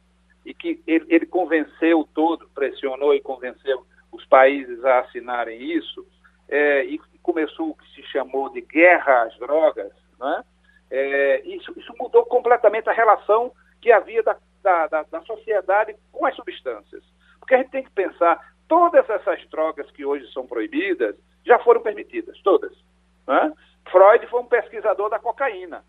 [0.45, 6.05] e que ele, ele convenceu todo, pressionou e convenceu os países a assinarem isso,
[6.49, 10.43] é, e começou o que se chamou de guerra às drogas, né?
[10.89, 16.25] É, isso, isso, mudou completamente a relação que havia da, da, da, da, sociedade com
[16.25, 17.01] as substâncias.
[17.39, 21.81] Porque a gente tem que pensar, todas essas drogas que hoje são proibidas já foram
[21.81, 22.73] permitidas, todas.
[23.25, 23.53] Né?
[23.89, 25.81] Freud foi um pesquisador da cocaína.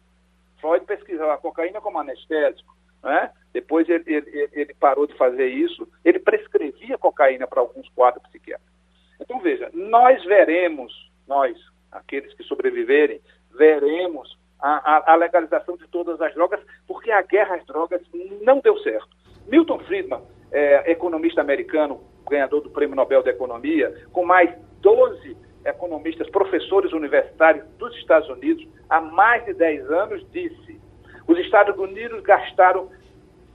[0.61, 2.73] Freud pesquisava a cocaína como anestésico.
[3.03, 3.31] Né?
[3.53, 8.73] Depois ele, ele, ele, parou de fazer isso, ele prescrevia cocaína para alguns quadros psiquiátricos.
[9.21, 10.93] Então, veja, nós veremos,
[11.27, 11.57] nós,
[11.91, 13.21] aqueles que sobreviverem,
[13.57, 18.01] veremos a, a, a legalização de todas as drogas, porque a guerra às drogas
[18.43, 19.09] não deu certo.
[19.47, 26.29] Milton Friedman, é, economista americano, ganhador do Prêmio Nobel da Economia, com mais 12 economistas,
[26.31, 30.81] professores universitários dos Estados Unidos, há mais de 10 anos, disse:
[31.27, 32.91] os Estados Unidos gastaram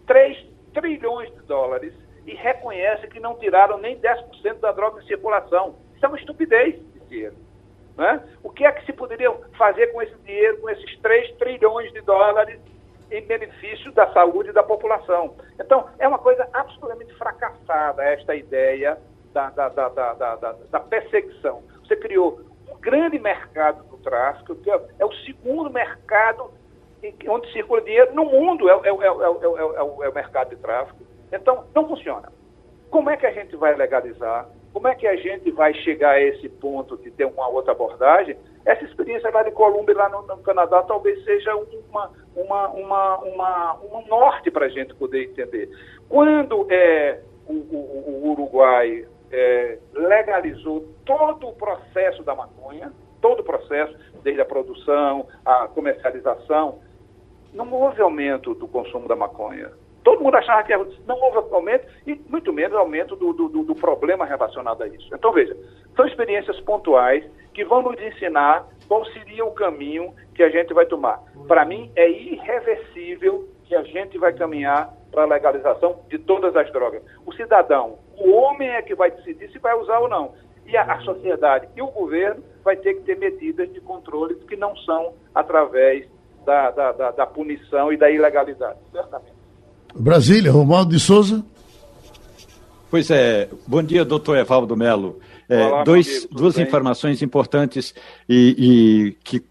[0.06, 0.38] 3
[0.73, 1.93] trilhões de dólares
[2.25, 5.75] e reconhece que não tiraram nem 10% da droga em circulação.
[5.95, 7.36] Isso é uma estupidez de dinheiro.
[7.97, 8.21] Né?
[8.43, 12.01] O que é que se poderia fazer com esse dinheiro, com esses 3 trilhões de
[12.01, 12.60] dólares
[13.10, 15.36] em benefício da saúde da população?
[15.60, 18.97] Então, é uma coisa absolutamente fracassada esta ideia
[19.34, 21.63] da, da, da, da, da perseguição.
[21.84, 26.51] Você criou um grande mercado do tráfico, que é o segundo mercado
[27.27, 30.99] onde circula dinheiro no mundo, é, é, é, o mercado de tráfico.
[31.31, 32.31] Então, não funciona.
[32.89, 34.49] Como é que a gente vai legalizar?
[34.73, 38.38] Como é que a gente vai chegar a esse ponto de ter uma outra abordagem?
[38.65, 43.79] Essa experiência lá de Colômbia, lá no, no Canadá, talvez seja uma, uma, uma, uma
[43.81, 45.69] um norte para a gente poder entender.
[46.07, 53.43] Quando é, o, o, o Uruguai é, legalizou todo o processo da maconha, todo o
[53.43, 56.79] processo, desde a produção, a comercialização,
[57.53, 59.71] não houve aumento do consumo da maconha.
[60.03, 60.73] Todo mundo achava que
[61.05, 65.13] não houve aumento e muito menos aumento do, do, do problema relacionado a isso.
[65.13, 65.55] Então, veja,
[65.95, 70.86] são experiências pontuais que vão nos ensinar qual seria o caminho que a gente vai
[70.86, 71.21] tomar.
[71.47, 76.71] Para mim, é irreversível que a gente vai caminhar para a legalização de todas as
[76.71, 77.03] drogas.
[77.25, 80.36] O cidadão, o homem é que vai decidir se vai usar ou não.
[80.65, 84.55] E a, a sociedade e o governo vai ter que ter medidas de controle que
[84.55, 86.07] não são através
[86.47, 89.36] da, da, da, da punição e da ilegalidade, certamente.
[89.93, 91.43] Brasília, Romualdo de Souza.
[92.89, 95.19] Pois é, bom dia, doutor Evaldo Melo.
[95.49, 96.65] É, Olá, dois, duas bem?
[96.65, 97.93] informações importantes
[98.29, 99.43] e, e que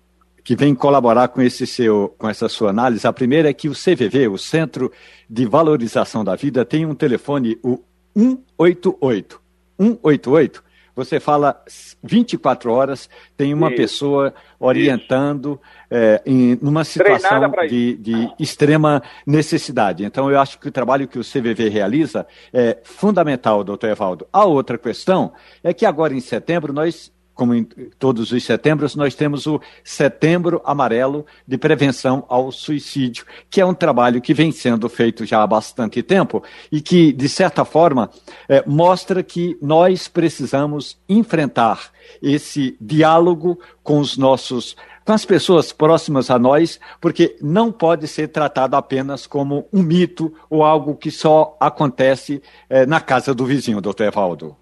[0.42, 3.04] que vem colaborar com, esse seu, com essa sua análise.
[3.04, 4.92] A primeira é que o CVV, o Centro
[5.28, 7.82] de Valorização da Vida, tem um telefone, o
[8.16, 9.40] 188.
[9.76, 10.62] 188.
[10.96, 11.62] Você fala
[12.02, 13.76] 24 horas, tem uma Isso.
[13.76, 20.04] pessoa orientando é, em numa situação de, de, extrema necessidade.
[20.04, 24.26] Então, eu acho que o trabalho que o CVV realiza é fundamental, doutor Evaldo.
[24.32, 27.64] A outra questão é que agora em setembro nós como em
[27.98, 33.74] todos os setembros, nós temos o Setembro Amarelo de Prevenção ao Suicídio, que é um
[33.74, 38.10] trabalho que vem sendo feito já há bastante tempo e que, de certa forma,
[38.48, 41.90] é, mostra que nós precisamos enfrentar
[42.22, 48.26] esse diálogo com os nossos com as pessoas próximas a nós, porque não pode ser
[48.26, 53.80] tratado apenas como um mito ou algo que só acontece é, na casa do vizinho,
[53.80, 54.56] doutor Evaldo.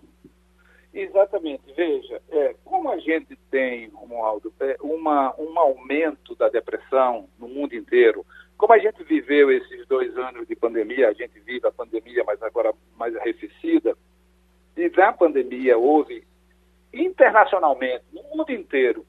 [0.94, 1.62] Exatamente.
[1.74, 7.74] Veja, é, como a gente tem, Romualdo, é, uma, um aumento da depressão no mundo
[7.74, 8.24] inteiro,
[8.56, 12.40] como a gente viveu esses dois anos de pandemia, a gente vive a pandemia, mas
[12.40, 13.96] agora mais arrefecida,
[14.76, 16.24] e na pandemia houve
[16.92, 19.04] internacionalmente, no mundo inteiro,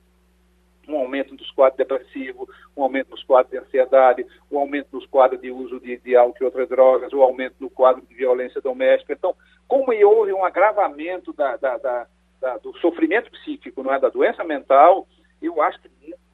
[0.88, 5.42] um aumento dos quadros depressivos, um aumento dos quadros de ansiedade, um aumento dos quadros
[5.42, 8.62] de uso de, de álcool e outras drogas, o um aumento do quadro de violência
[8.62, 9.14] doméstica.
[9.14, 9.36] Então,
[9.68, 15.08] como houve um agravamento da, da, da, do sofrimento psíquico, não é, da doença mental,
[15.42, 15.90] eu acho que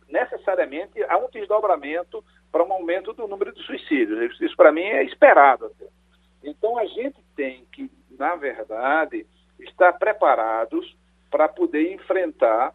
[0.09, 4.32] necessariamente há um desdobramento para um aumento do número de suicídios.
[4.32, 5.65] Isso, isso para mim é esperado.
[5.65, 5.86] Até.
[6.43, 9.25] Então a gente tem que, na verdade,
[9.59, 10.95] estar preparados
[11.29, 12.73] para poder enfrentar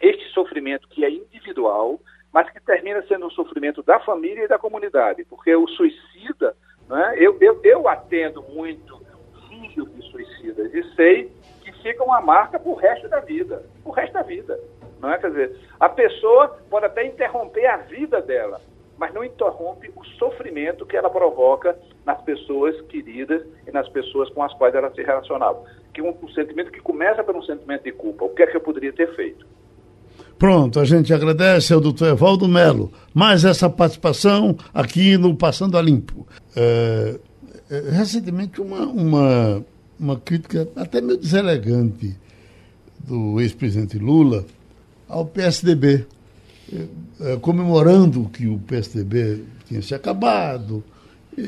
[0.00, 2.00] este sofrimento que é individual,
[2.32, 6.56] mas que termina sendo um sofrimento da família e da comunidade, porque o suicida,
[6.88, 9.01] né, eu, eu, eu atendo muito
[9.68, 11.32] de suicidas e sei
[11.62, 14.58] que fica uma marca para o resto da vida, o resto da vida.
[15.00, 15.18] Não é?
[15.18, 18.60] Quer dizer, a pessoa pode até interromper a vida dela,
[18.96, 24.42] mas não interrompe o sofrimento que ela provoca nas pessoas queridas e nas pessoas com
[24.42, 25.62] as quais ela se relacionava.
[25.92, 28.24] Que um, um sentimento que começa por um sentimento de culpa.
[28.24, 29.44] O que é que eu poderia ter feito?
[30.38, 35.82] Pronto, a gente agradece ao doutor Evaldo Melo mais essa participação aqui no Passando a
[35.82, 36.26] Limpo.
[36.56, 37.18] É,
[37.90, 39.64] recentemente, uma, uma,
[39.98, 42.16] uma crítica até meio deselegante
[42.98, 44.44] do ex-presidente Lula
[45.08, 46.06] ao PSDB,
[46.72, 50.82] é, é, comemorando que o PSDB tinha se acabado.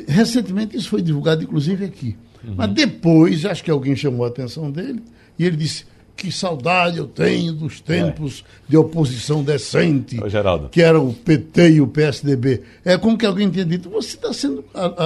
[0.06, 2.16] Recentemente isso foi divulgado, inclusive, aqui.
[2.42, 2.54] Uhum.
[2.56, 5.02] Mas depois, acho que alguém chamou a atenção dele,
[5.38, 5.84] e ele disse:
[6.16, 8.70] que saudade eu tenho dos tempos é.
[8.70, 12.62] de oposição decente, Ô, que era o PT e o PSDB.
[12.84, 14.64] É como que alguém tenha dito, você está sendo,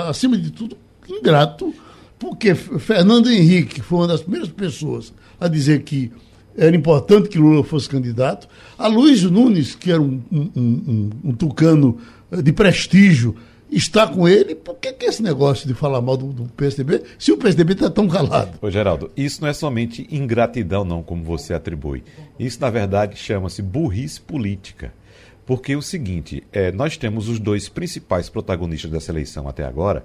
[0.08, 0.76] acima de tudo,
[1.08, 1.74] ingrato,
[2.18, 6.10] porque Fernando Henrique foi uma das primeiras pessoas a dizer que
[6.56, 8.48] era importante que Lula fosse candidato.
[8.76, 11.98] A Luiz Nunes, que era um, um, um, um tucano
[12.30, 13.36] de prestígio,
[13.70, 17.30] está com ele, por que, que esse negócio de falar mal do, do PSDB, se
[17.30, 18.58] o PSDB está tão calado?
[18.60, 22.02] Ô, Geraldo, isso não é somente ingratidão, não, como você atribui.
[22.38, 24.92] Isso, na verdade, chama-se burrice política.
[25.46, 30.04] Porque é o seguinte, é, nós temos os dois principais protagonistas dessa eleição até agora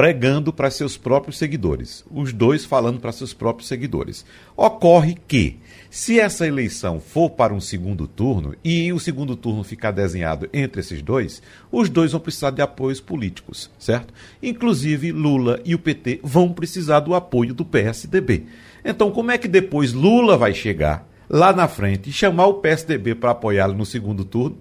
[0.00, 2.02] pregando para seus próprios seguidores.
[2.10, 4.24] Os dois falando para seus próprios seguidores.
[4.56, 5.58] Ocorre que
[5.90, 10.80] se essa eleição for para um segundo turno e o segundo turno ficar desenhado entre
[10.80, 14.14] esses dois, os dois vão precisar de apoios políticos, certo?
[14.42, 18.46] Inclusive Lula e o PT vão precisar do apoio do PSDB.
[18.82, 23.16] Então, como é que depois Lula vai chegar lá na frente e chamar o PSDB
[23.16, 24.56] para apoiá-lo no segundo turno,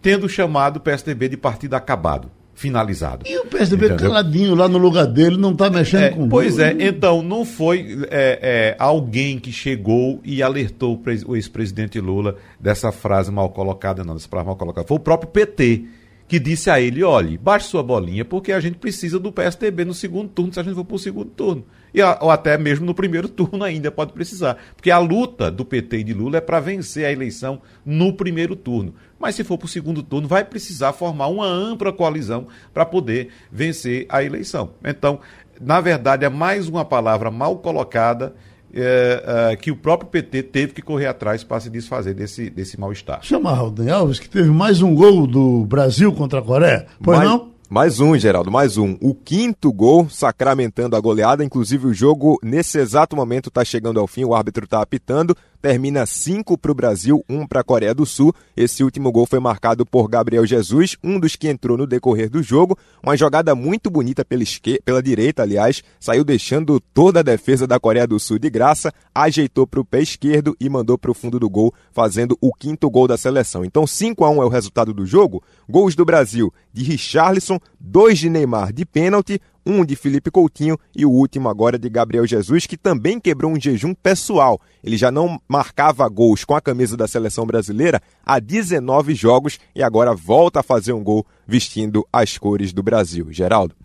[0.00, 2.37] tendo chamado o PSDB de partido acabado?
[2.58, 3.24] Finalizado.
[3.24, 4.08] E o PSDB entendeu?
[4.08, 8.04] caladinho lá no lugar dele, não está mexendo é, com Pois é, então não foi
[8.10, 14.14] é, é, alguém que chegou e alertou o ex-presidente Lula dessa frase mal colocada, não,
[14.14, 14.86] dessa frase mal colocada.
[14.88, 15.84] Foi o próprio PT
[16.28, 19.94] que disse a ele: olhe, baixe sua bolinha, porque a gente precisa do PSDB no
[19.94, 21.64] segundo turno, se a gente for para o segundo turno.
[21.94, 24.58] E, ou até mesmo no primeiro turno ainda pode precisar.
[24.76, 28.54] Porque a luta do PT e de Lula é para vencer a eleição no primeiro
[28.54, 28.94] turno.
[29.18, 33.30] Mas se for para o segundo turno, vai precisar formar uma ampla coalizão para poder
[33.50, 34.70] vencer a eleição.
[34.84, 35.20] Então,
[35.60, 38.34] na verdade, é mais uma palavra mal colocada
[38.72, 42.78] é, é, que o próprio PT teve que correr atrás para se desfazer desse, desse
[42.78, 43.20] mal-estar.
[43.22, 46.86] Chama Alden Alves, que teve mais um gol do Brasil contra a Coreia.
[47.02, 47.48] Pois mais, não?
[47.68, 48.96] Mais um, Geraldo, mais um.
[49.00, 51.44] O quinto gol sacramentando a goleada.
[51.44, 54.24] Inclusive, o jogo, nesse exato momento, está chegando ao fim.
[54.24, 58.06] O árbitro está apitando termina 5 para o Brasil, 1 um para a Coreia do
[58.06, 58.34] Sul.
[58.56, 62.42] Esse último gol foi marcado por Gabriel Jesus, um dos que entrou no decorrer do
[62.42, 62.78] jogo.
[63.02, 67.78] Uma jogada muito bonita pela, esquerda, pela direita, aliás, saiu deixando toda a defesa da
[67.80, 71.38] Coreia do Sul de graça, ajeitou para o pé esquerdo e mandou para o fundo
[71.38, 73.64] do gol, fazendo o quinto gol da seleção.
[73.64, 75.42] Então 5 a 1 é o resultado do jogo.
[75.68, 81.04] Gols do Brasil de Richarlison, dois de Neymar de pênalti, um de Felipe Coutinho e
[81.04, 84.58] o último agora de Gabriel Jesus, que também quebrou um jejum pessoal.
[84.82, 89.82] Ele já não marcava gols com a camisa da seleção brasileira há 19 jogos e
[89.82, 93.26] agora volta a fazer um gol vestindo as cores do Brasil.
[93.30, 93.76] Geraldo.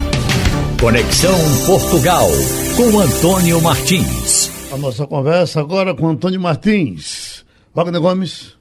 [0.80, 2.28] Conexão Portugal
[2.78, 4.52] com Antônio Martins.
[4.72, 7.46] A nossa conversa agora com Antônio Martins.
[7.76, 8.56] Wagner Gomes.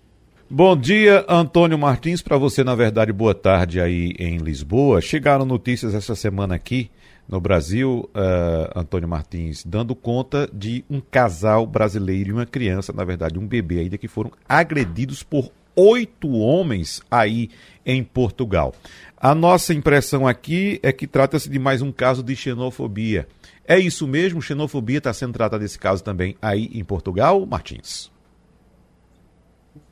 [0.51, 2.21] Bom dia, Antônio Martins.
[2.21, 5.01] Para você, na verdade, boa tarde aí em Lisboa.
[5.01, 6.91] Chegaram notícias essa semana aqui
[7.29, 13.05] no Brasil, uh, Antônio Martins, dando conta de um casal brasileiro e uma criança, na
[13.05, 17.49] verdade, um bebê ainda, que foram agredidos por oito homens aí
[17.85, 18.75] em Portugal.
[19.17, 23.27] A nossa impressão aqui é que trata-se de mais um caso de xenofobia.
[23.67, 24.43] É isso mesmo?
[24.43, 28.11] Xenofobia está sendo tratada desse caso também aí em Portugal, Martins?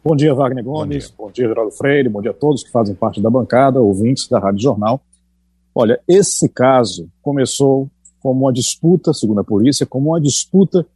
[0.04, 1.10] Bom dia, Wagner Gomes.
[1.10, 2.08] Bom dia, bom dia Geraldo Freire.
[2.08, 5.00] Bom dia a todos que fazem parte da bancada, ouvintes da Rádio Jornal.
[5.74, 7.88] Olha, esse caso começou
[8.20, 10.86] como uma disputa, segundo a polícia, como uma disputa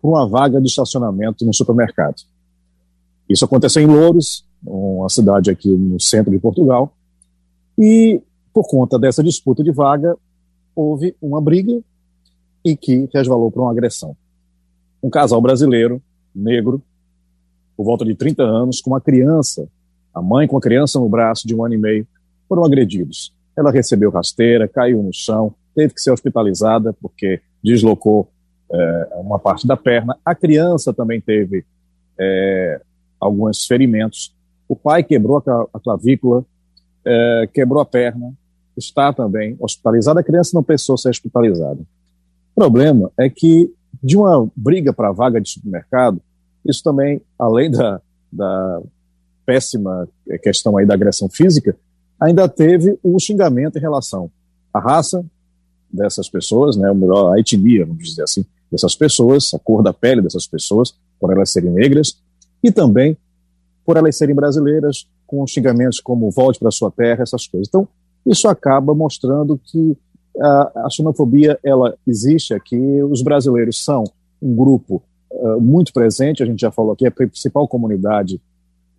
[0.00, 2.22] por uma vaga de estacionamento no supermercado.
[3.28, 6.92] Isso aconteceu em Louros, uma cidade aqui no centro de Portugal,
[7.76, 8.20] e
[8.52, 10.16] por conta dessa disputa de vaga,
[10.74, 11.80] houve uma briga
[12.64, 14.16] e que resvalou para uma agressão.
[15.02, 16.02] Um casal brasileiro,
[16.34, 16.82] negro,
[17.76, 19.68] por volta de 30 anos, com uma criança,
[20.12, 22.06] a mãe com a criança no braço de um ano e meio,
[22.48, 23.32] foram agredidos.
[23.58, 28.28] Ela recebeu rasteira, caiu no chão, teve que ser hospitalizada porque deslocou
[28.72, 30.16] é, uma parte da perna.
[30.24, 31.64] A criança também teve
[32.16, 32.80] é,
[33.20, 34.32] alguns ferimentos.
[34.68, 35.42] O pai quebrou
[35.74, 36.44] a clavícula,
[37.04, 38.32] é, quebrou a perna,
[38.76, 40.20] está também hospitalizado.
[40.20, 41.80] A criança não precisou ser hospitalizada.
[42.54, 46.20] O problema é que, de uma briga para vaga de supermercado,
[46.64, 48.00] isso também, além da,
[48.32, 48.82] da
[49.44, 50.08] péssima
[50.42, 51.74] questão aí da agressão física,
[52.20, 54.30] ainda teve o xingamento em relação
[54.72, 55.24] à raça
[55.90, 59.92] dessas pessoas, né, ou melhor, a etnia, vamos dizer assim, dessas pessoas, a cor da
[59.92, 62.20] pele dessas pessoas, por elas serem negras,
[62.62, 63.16] e também
[63.84, 67.68] por elas serem brasileiras, com xingamentos como volte para sua terra, essas coisas.
[67.68, 67.88] Então,
[68.26, 69.96] isso acaba mostrando que
[70.38, 74.04] a, a xenofobia ela existe aqui, os brasileiros são
[74.40, 78.40] um grupo uh, muito presente, a gente já falou aqui, é a principal comunidade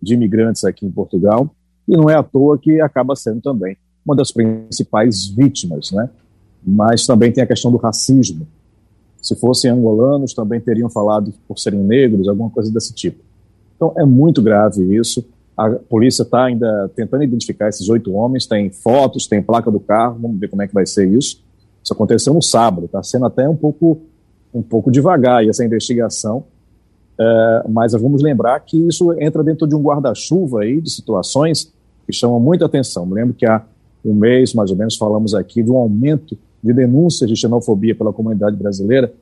[0.02, 1.50] de imigrantes aqui em Portugal,
[1.88, 6.08] e não é à toa que acaba sendo também uma das principais vítimas, né?
[6.64, 8.46] Mas também tem a questão do racismo.
[9.20, 13.22] Se fossem angolanos, também teriam falado por serem negros, alguma coisa desse tipo.
[13.76, 15.24] Então é muito grave isso.
[15.56, 20.18] A polícia está ainda tentando identificar esses oito homens, tem fotos, tem placa do carro,
[20.20, 21.42] vamos ver como é que vai ser isso.
[21.82, 24.00] Isso aconteceu no sábado, está sendo até um pouco,
[24.54, 26.44] um pouco devagar essa investigação,
[27.20, 31.70] é, mas vamos lembrar que isso entra dentro de um guarda-chuva aí de situações
[32.06, 33.06] que chamam muita atenção.
[33.10, 33.62] Lembro que há
[34.02, 38.10] um mês, mais ou menos, falamos aqui de um aumento de denúncias de xenofobia pela
[38.10, 39.12] comunidade brasileira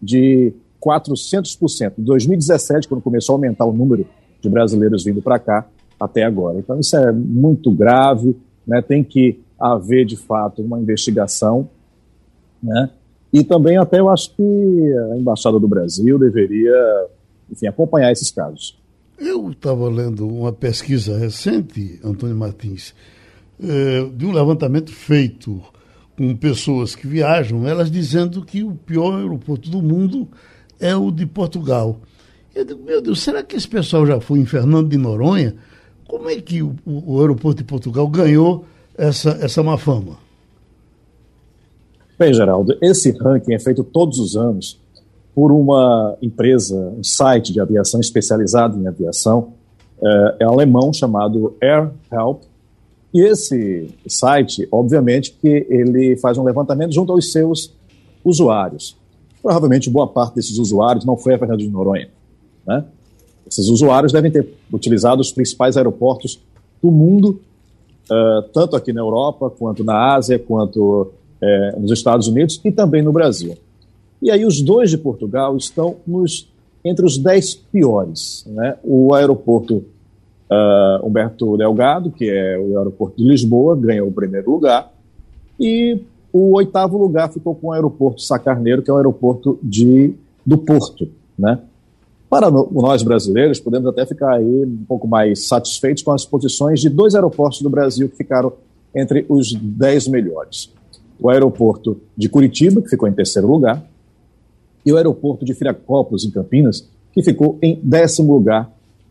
[0.00, 1.92] de 400%.
[1.98, 4.06] Em 2017, quando começou a aumentar o número
[4.40, 5.66] de brasileiros vindo para cá,
[5.98, 6.58] até agora.
[6.58, 8.34] Então, isso é muito grave,
[8.66, 8.80] né?
[8.80, 11.68] tem que haver, de fato, uma investigação,
[12.62, 12.88] né?
[13.32, 14.42] E também até eu acho que
[15.12, 17.06] a Embaixada do Brasil deveria,
[17.50, 18.78] enfim, acompanhar esses casos.
[19.18, 22.94] Eu estava lendo uma pesquisa recente, Antônio Martins,
[23.62, 25.60] eh, de um levantamento feito
[26.16, 30.28] com pessoas que viajam, elas dizendo que o pior aeroporto do mundo
[30.78, 32.00] é o de Portugal.
[32.54, 35.54] Eu digo, meu Deus, será que esse pessoal já foi em Fernando de Noronha?
[36.08, 38.64] Como é que o, o aeroporto de Portugal ganhou
[38.96, 40.18] essa, essa má fama?
[42.20, 44.78] Bem, Geraldo, esse ranking é feito todos os anos
[45.34, 49.54] por uma empresa, um site de aviação especializado em aviação,
[50.02, 52.42] é, é alemão chamado Air Help.
[53.14, 57.72] E esse site, obviamente, que ele faz um levantamento junto aos seus
[58.22, 58.98] usuários.
[59.40, 62.10] Provavelmente boa parte desses usuários não foi a Fernando de Noronha.
[62.66, 62.84] Né?
[63.50, 66.38] Esses usuários devem ter utilizado os principais aeroportos
[66.82, 67.40] do mundo,
[68.10, 73.02] uh, tanto aqui na Europa, quanto na Ásia, quanto é, nos Estados Unidos e também
[73.02, 73.56] no Brasil.
[74.20, 76.48] E aí os dois de Portugal estão nos,
[76.84, 78.44] entre os dez piores.
[78.46, 78.76] Né?
[78.84, 84.92] O aeroporto uh, Humberto Delgado, que é o aeroporto de Lisboa, ganhou o primeiro lugar,
[85.58, 86.00] e
[86.32, 90.14] o oitavo lugar ficou com o aeroporto Sacarneiro, que é o aeroporto de,
[90.44, 91.08] do Porto.
[91.38, 91.58] Né?
[92.28, 96.88] Para nós brasileiros, podemos até ficar aí um pouco mais satisfeitos com as posições de
[96.88, 98.52] dois aeroportos do Brasil que ficaram
[98.94, 100.70] entre os dez melhores
[101.20, 103.84] o aeroporto de Curitiba, que ficou em terceiro lugar,
[104.84, 108.70] e o aeroporto de Viracopos, em Campinas, que ficou em décimo lugar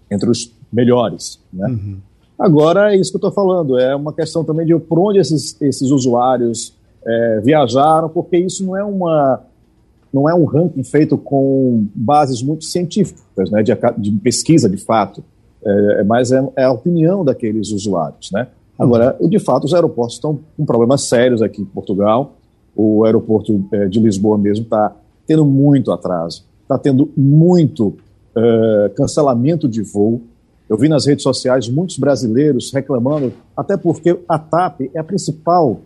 [0.10, 1.40] entre os melhores.
[1.52, 1.68] Né?
[1.68, 1.98] Uhum.
[2.38, 5.60] Agora, é isso que eu estou falando, é uma questão também de por onde esses,
[5.62, 6.74] esses usuários
[7.06, 9.44] é, viajaram, porque isso não é uma
[10.12, 15.24] não é um ranking feito com bases muito científicas, né, de, de pesquisa de fato,
[15.64, 18.48] é, mas é, é, a opinião daqueles usuários, né?
[18.80, 22.38] Agora, de fato, os aeroportos estão com problemas sérios aqui em Portugal.
[22.74, 24.96] O aeroporto eh, de Lisboa mesmo está
[25.28, 30.22] tendo muito atraso, está tendo muito uh, cancelamento de voo.
[30.68, 35.82] Eu vi nas redes sociais muitos brasileiros reclamando, até porque a TAP é a principal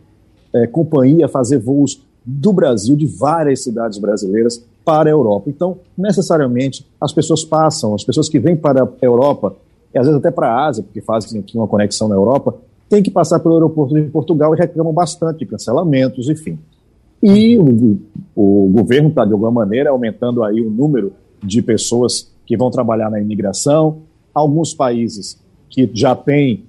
[0.54, 5.50] eh, companhia a fazer voos do Brasil, de várias cidades brasileiras, para a Europa.
[5.50, 9.56] Então, necessariamente, as pessoas passam, as pessoas que vêm para a Europa,
[9.94, 12.56] e às vezes até para a Ásia, porque fazem uma conexão na Europa,
[12.90, 16.60] tem que passar pelo aeroporto de Portugal e reclamam bastante de cancelamentos, enfim.
[17.22, 18.00] E o,
[18.36, 23.10] o governo está, de alguma maneira, aumentando aí o número de pessoas que vão trabalhar
[23.10, 24.00] na imigração.
[24.34, 26.66] Alguns países que já têm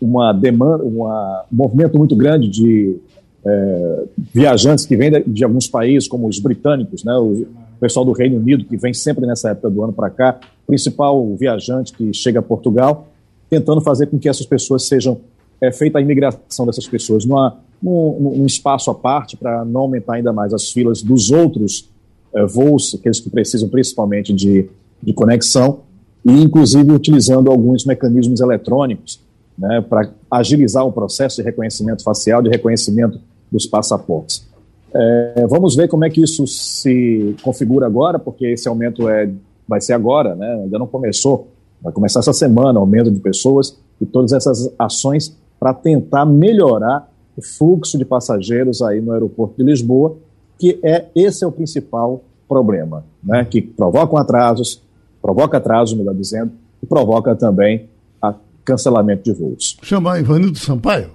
[0.00, 2.96] uma demanda, uma, um movimento muito grande de
[3.44, 7.46] é, viajantes que vêm de, de, alguns países, como os britânicos, né, o
[7.80, 11.92] pessoal do Reino Unido, que vem sempre nessa época do ano para cá, principal viajante
[11.92, 13.08] que chega a Portugal,
[13.48, 15.20] tentando fazer com que essas pessoas sejam
[15.60, 20.14] é feita a imigração dessas pessoas numa num, num espaço à parte para não aumentar
[20.14, 21.90] ainda mais as filas dos outros
[22.34, 24.68] eh, voos, aqueles que precisam principalmente de,
[25.02, 25.80] de conexão,
[26.24, 29.20] e inclusive utilizando alguns mecanismos eletrônicos
[29.56, 34.44] né, para agilizar o processo de reconhecimento facial, de reconhecimento dos passaportes.
[34.92, 39.30] É, vamos ver como é que isso se configura agora, porque esse aumento é,
[39.68, 41.48] vai ser agora, né, ainda não começou,
[41.80, 47.42] vai começar essa semana, aumento de pessoas e todas essas ações para tentar melhorar o
[47.42, 50.16] fluxo de passageiros aí no aeroporto de Lisboa,
[50.58, 54.82] que é esse é o principal problema, né, que provocam atrasos,
[55.20, 56.52] provoca atrasos, melhor dizendo,
[56.82, 57.88] e provoca também
[58.22, 58.34] a
[58.64, 59.76] cancelamento de voos.
[59.82, 61.10] Chamar Ivanildo Sampaio.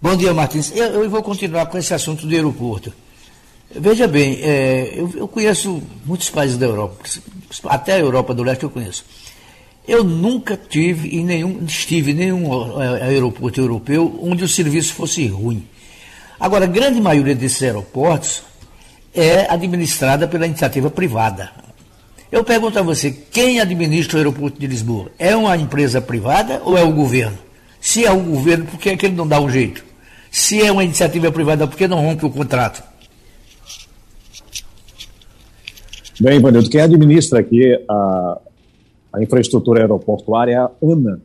[0.00, 0.74] Bom dia, Martins.
[0.74, 2.92] Eu, eu, vou continuar com esse assunto do aeroporto.
[3.74, 6.96] Veja bem, é, eu, eu, conheço muitos países da Europa,
[7.64, 9.04] até a Europa do Leste eu conheço.
[9.86, 15.26] Eu nunca tive em nenhum, estive em nenhum é, aeroporto europeu onde o serviço fosse
[15.26, 15.64] ruim.
[16.40, 18.42] Agora, a grande maioria desses aeroportos
[19.14, 21.50] é administrada pela iniciativa privada.
[22.30, 25.10] Eu pergunto a você, quem administra o aeroporto de Lisboa?
[25.18, 27.38] É uma empresa privada ou é o governo?
[27.80, 29.84] Se é o governo, por que, é que ele não dá um jeito?
[30.30, 32.82] Se é uma iniciativa privada, por que não rompe o contrato?
[36.18, 38.38] Bem, Vanildo, quem administra aqui a,
[39.16, 41.20] a infraestrutura aeroportuária é a ANA,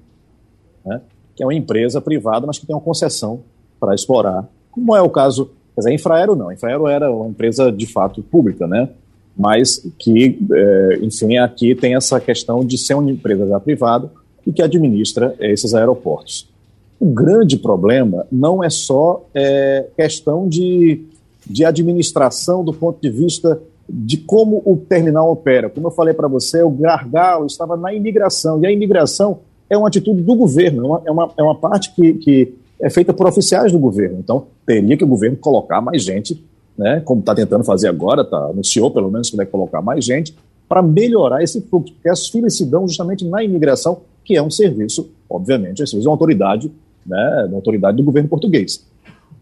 [0.85, 1.01] né?
[1.35, 3.41] que é uma empresa privada, mas que tem uma concessão
[3.79, 7.27] para explorar, como é o caso, quer dizer, a Infraero não, a Infraero era uma
[7.27, 8.89] empresa de fato pública, né?
[9.35, 14.09] mas que, é, enfim, aqui tem essa questão de ser uma empresa já privada
[14.47, 16.49] e que administra esses aeroportos.
[16.97, 21.03] O grande problema não é só é, questão de,
[21.45, 23.59] de administração do ponto de vista
[23.93, 25.69] de como o terminal opera.
[25.69, 29.39] Como eu falei para você, o gargalo estava na imigração, e a imigração
[29.69, 32.89] é uma atitude do governo, é uma, é uma, é uma parte que, que é
[32.89, 34.17] feita por oficiais do governo.
[34.19, 36.41] Então, teria que o governo colocar mais gente,
[36.77, 40.33] né, como está tentando fazer agora, tá, anunciou pelo menos que vai colocar mais gente,
[40.69, 44.49] para melhorar esse fluxo, porque as filas se dão justamente na imigração, que é um
[44.49, 46.71] serviço, obviamente, é uma autoridade
[47.05, 48.85] né, da autoridade do governo português.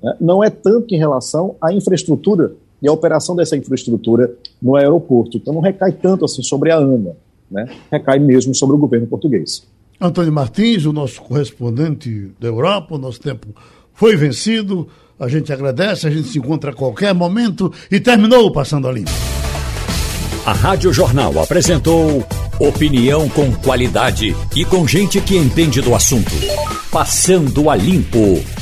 [0.02, 0.16] Né?
[0.20, 5.38] Não é tanto em relação à infraestrutura e à operação dessa infraestrutura no aeroporto.
[5.38, 7.16] Então não recai tanto assim sobre a ANA,
[7.50, 7.68] né?
[7.92, 9.68] recai mesmo sobre o governo português.
[10.00, 13.48] Antônio Martins, o nosso correspondente da Europa, o nosso tempo
[13.94, 14.88] foi vencido.
[15.20, 19.12] A gente agradece, a gente se encontra a qualquer momento e terminou Passando a Limpo.
[20.46, 22.26] A Rádio Jornal apresentou
[22.60, 26.32] opinião com qualidade e com gente que entende do assunto.
[26.90, 28.59] Passando a Limpo.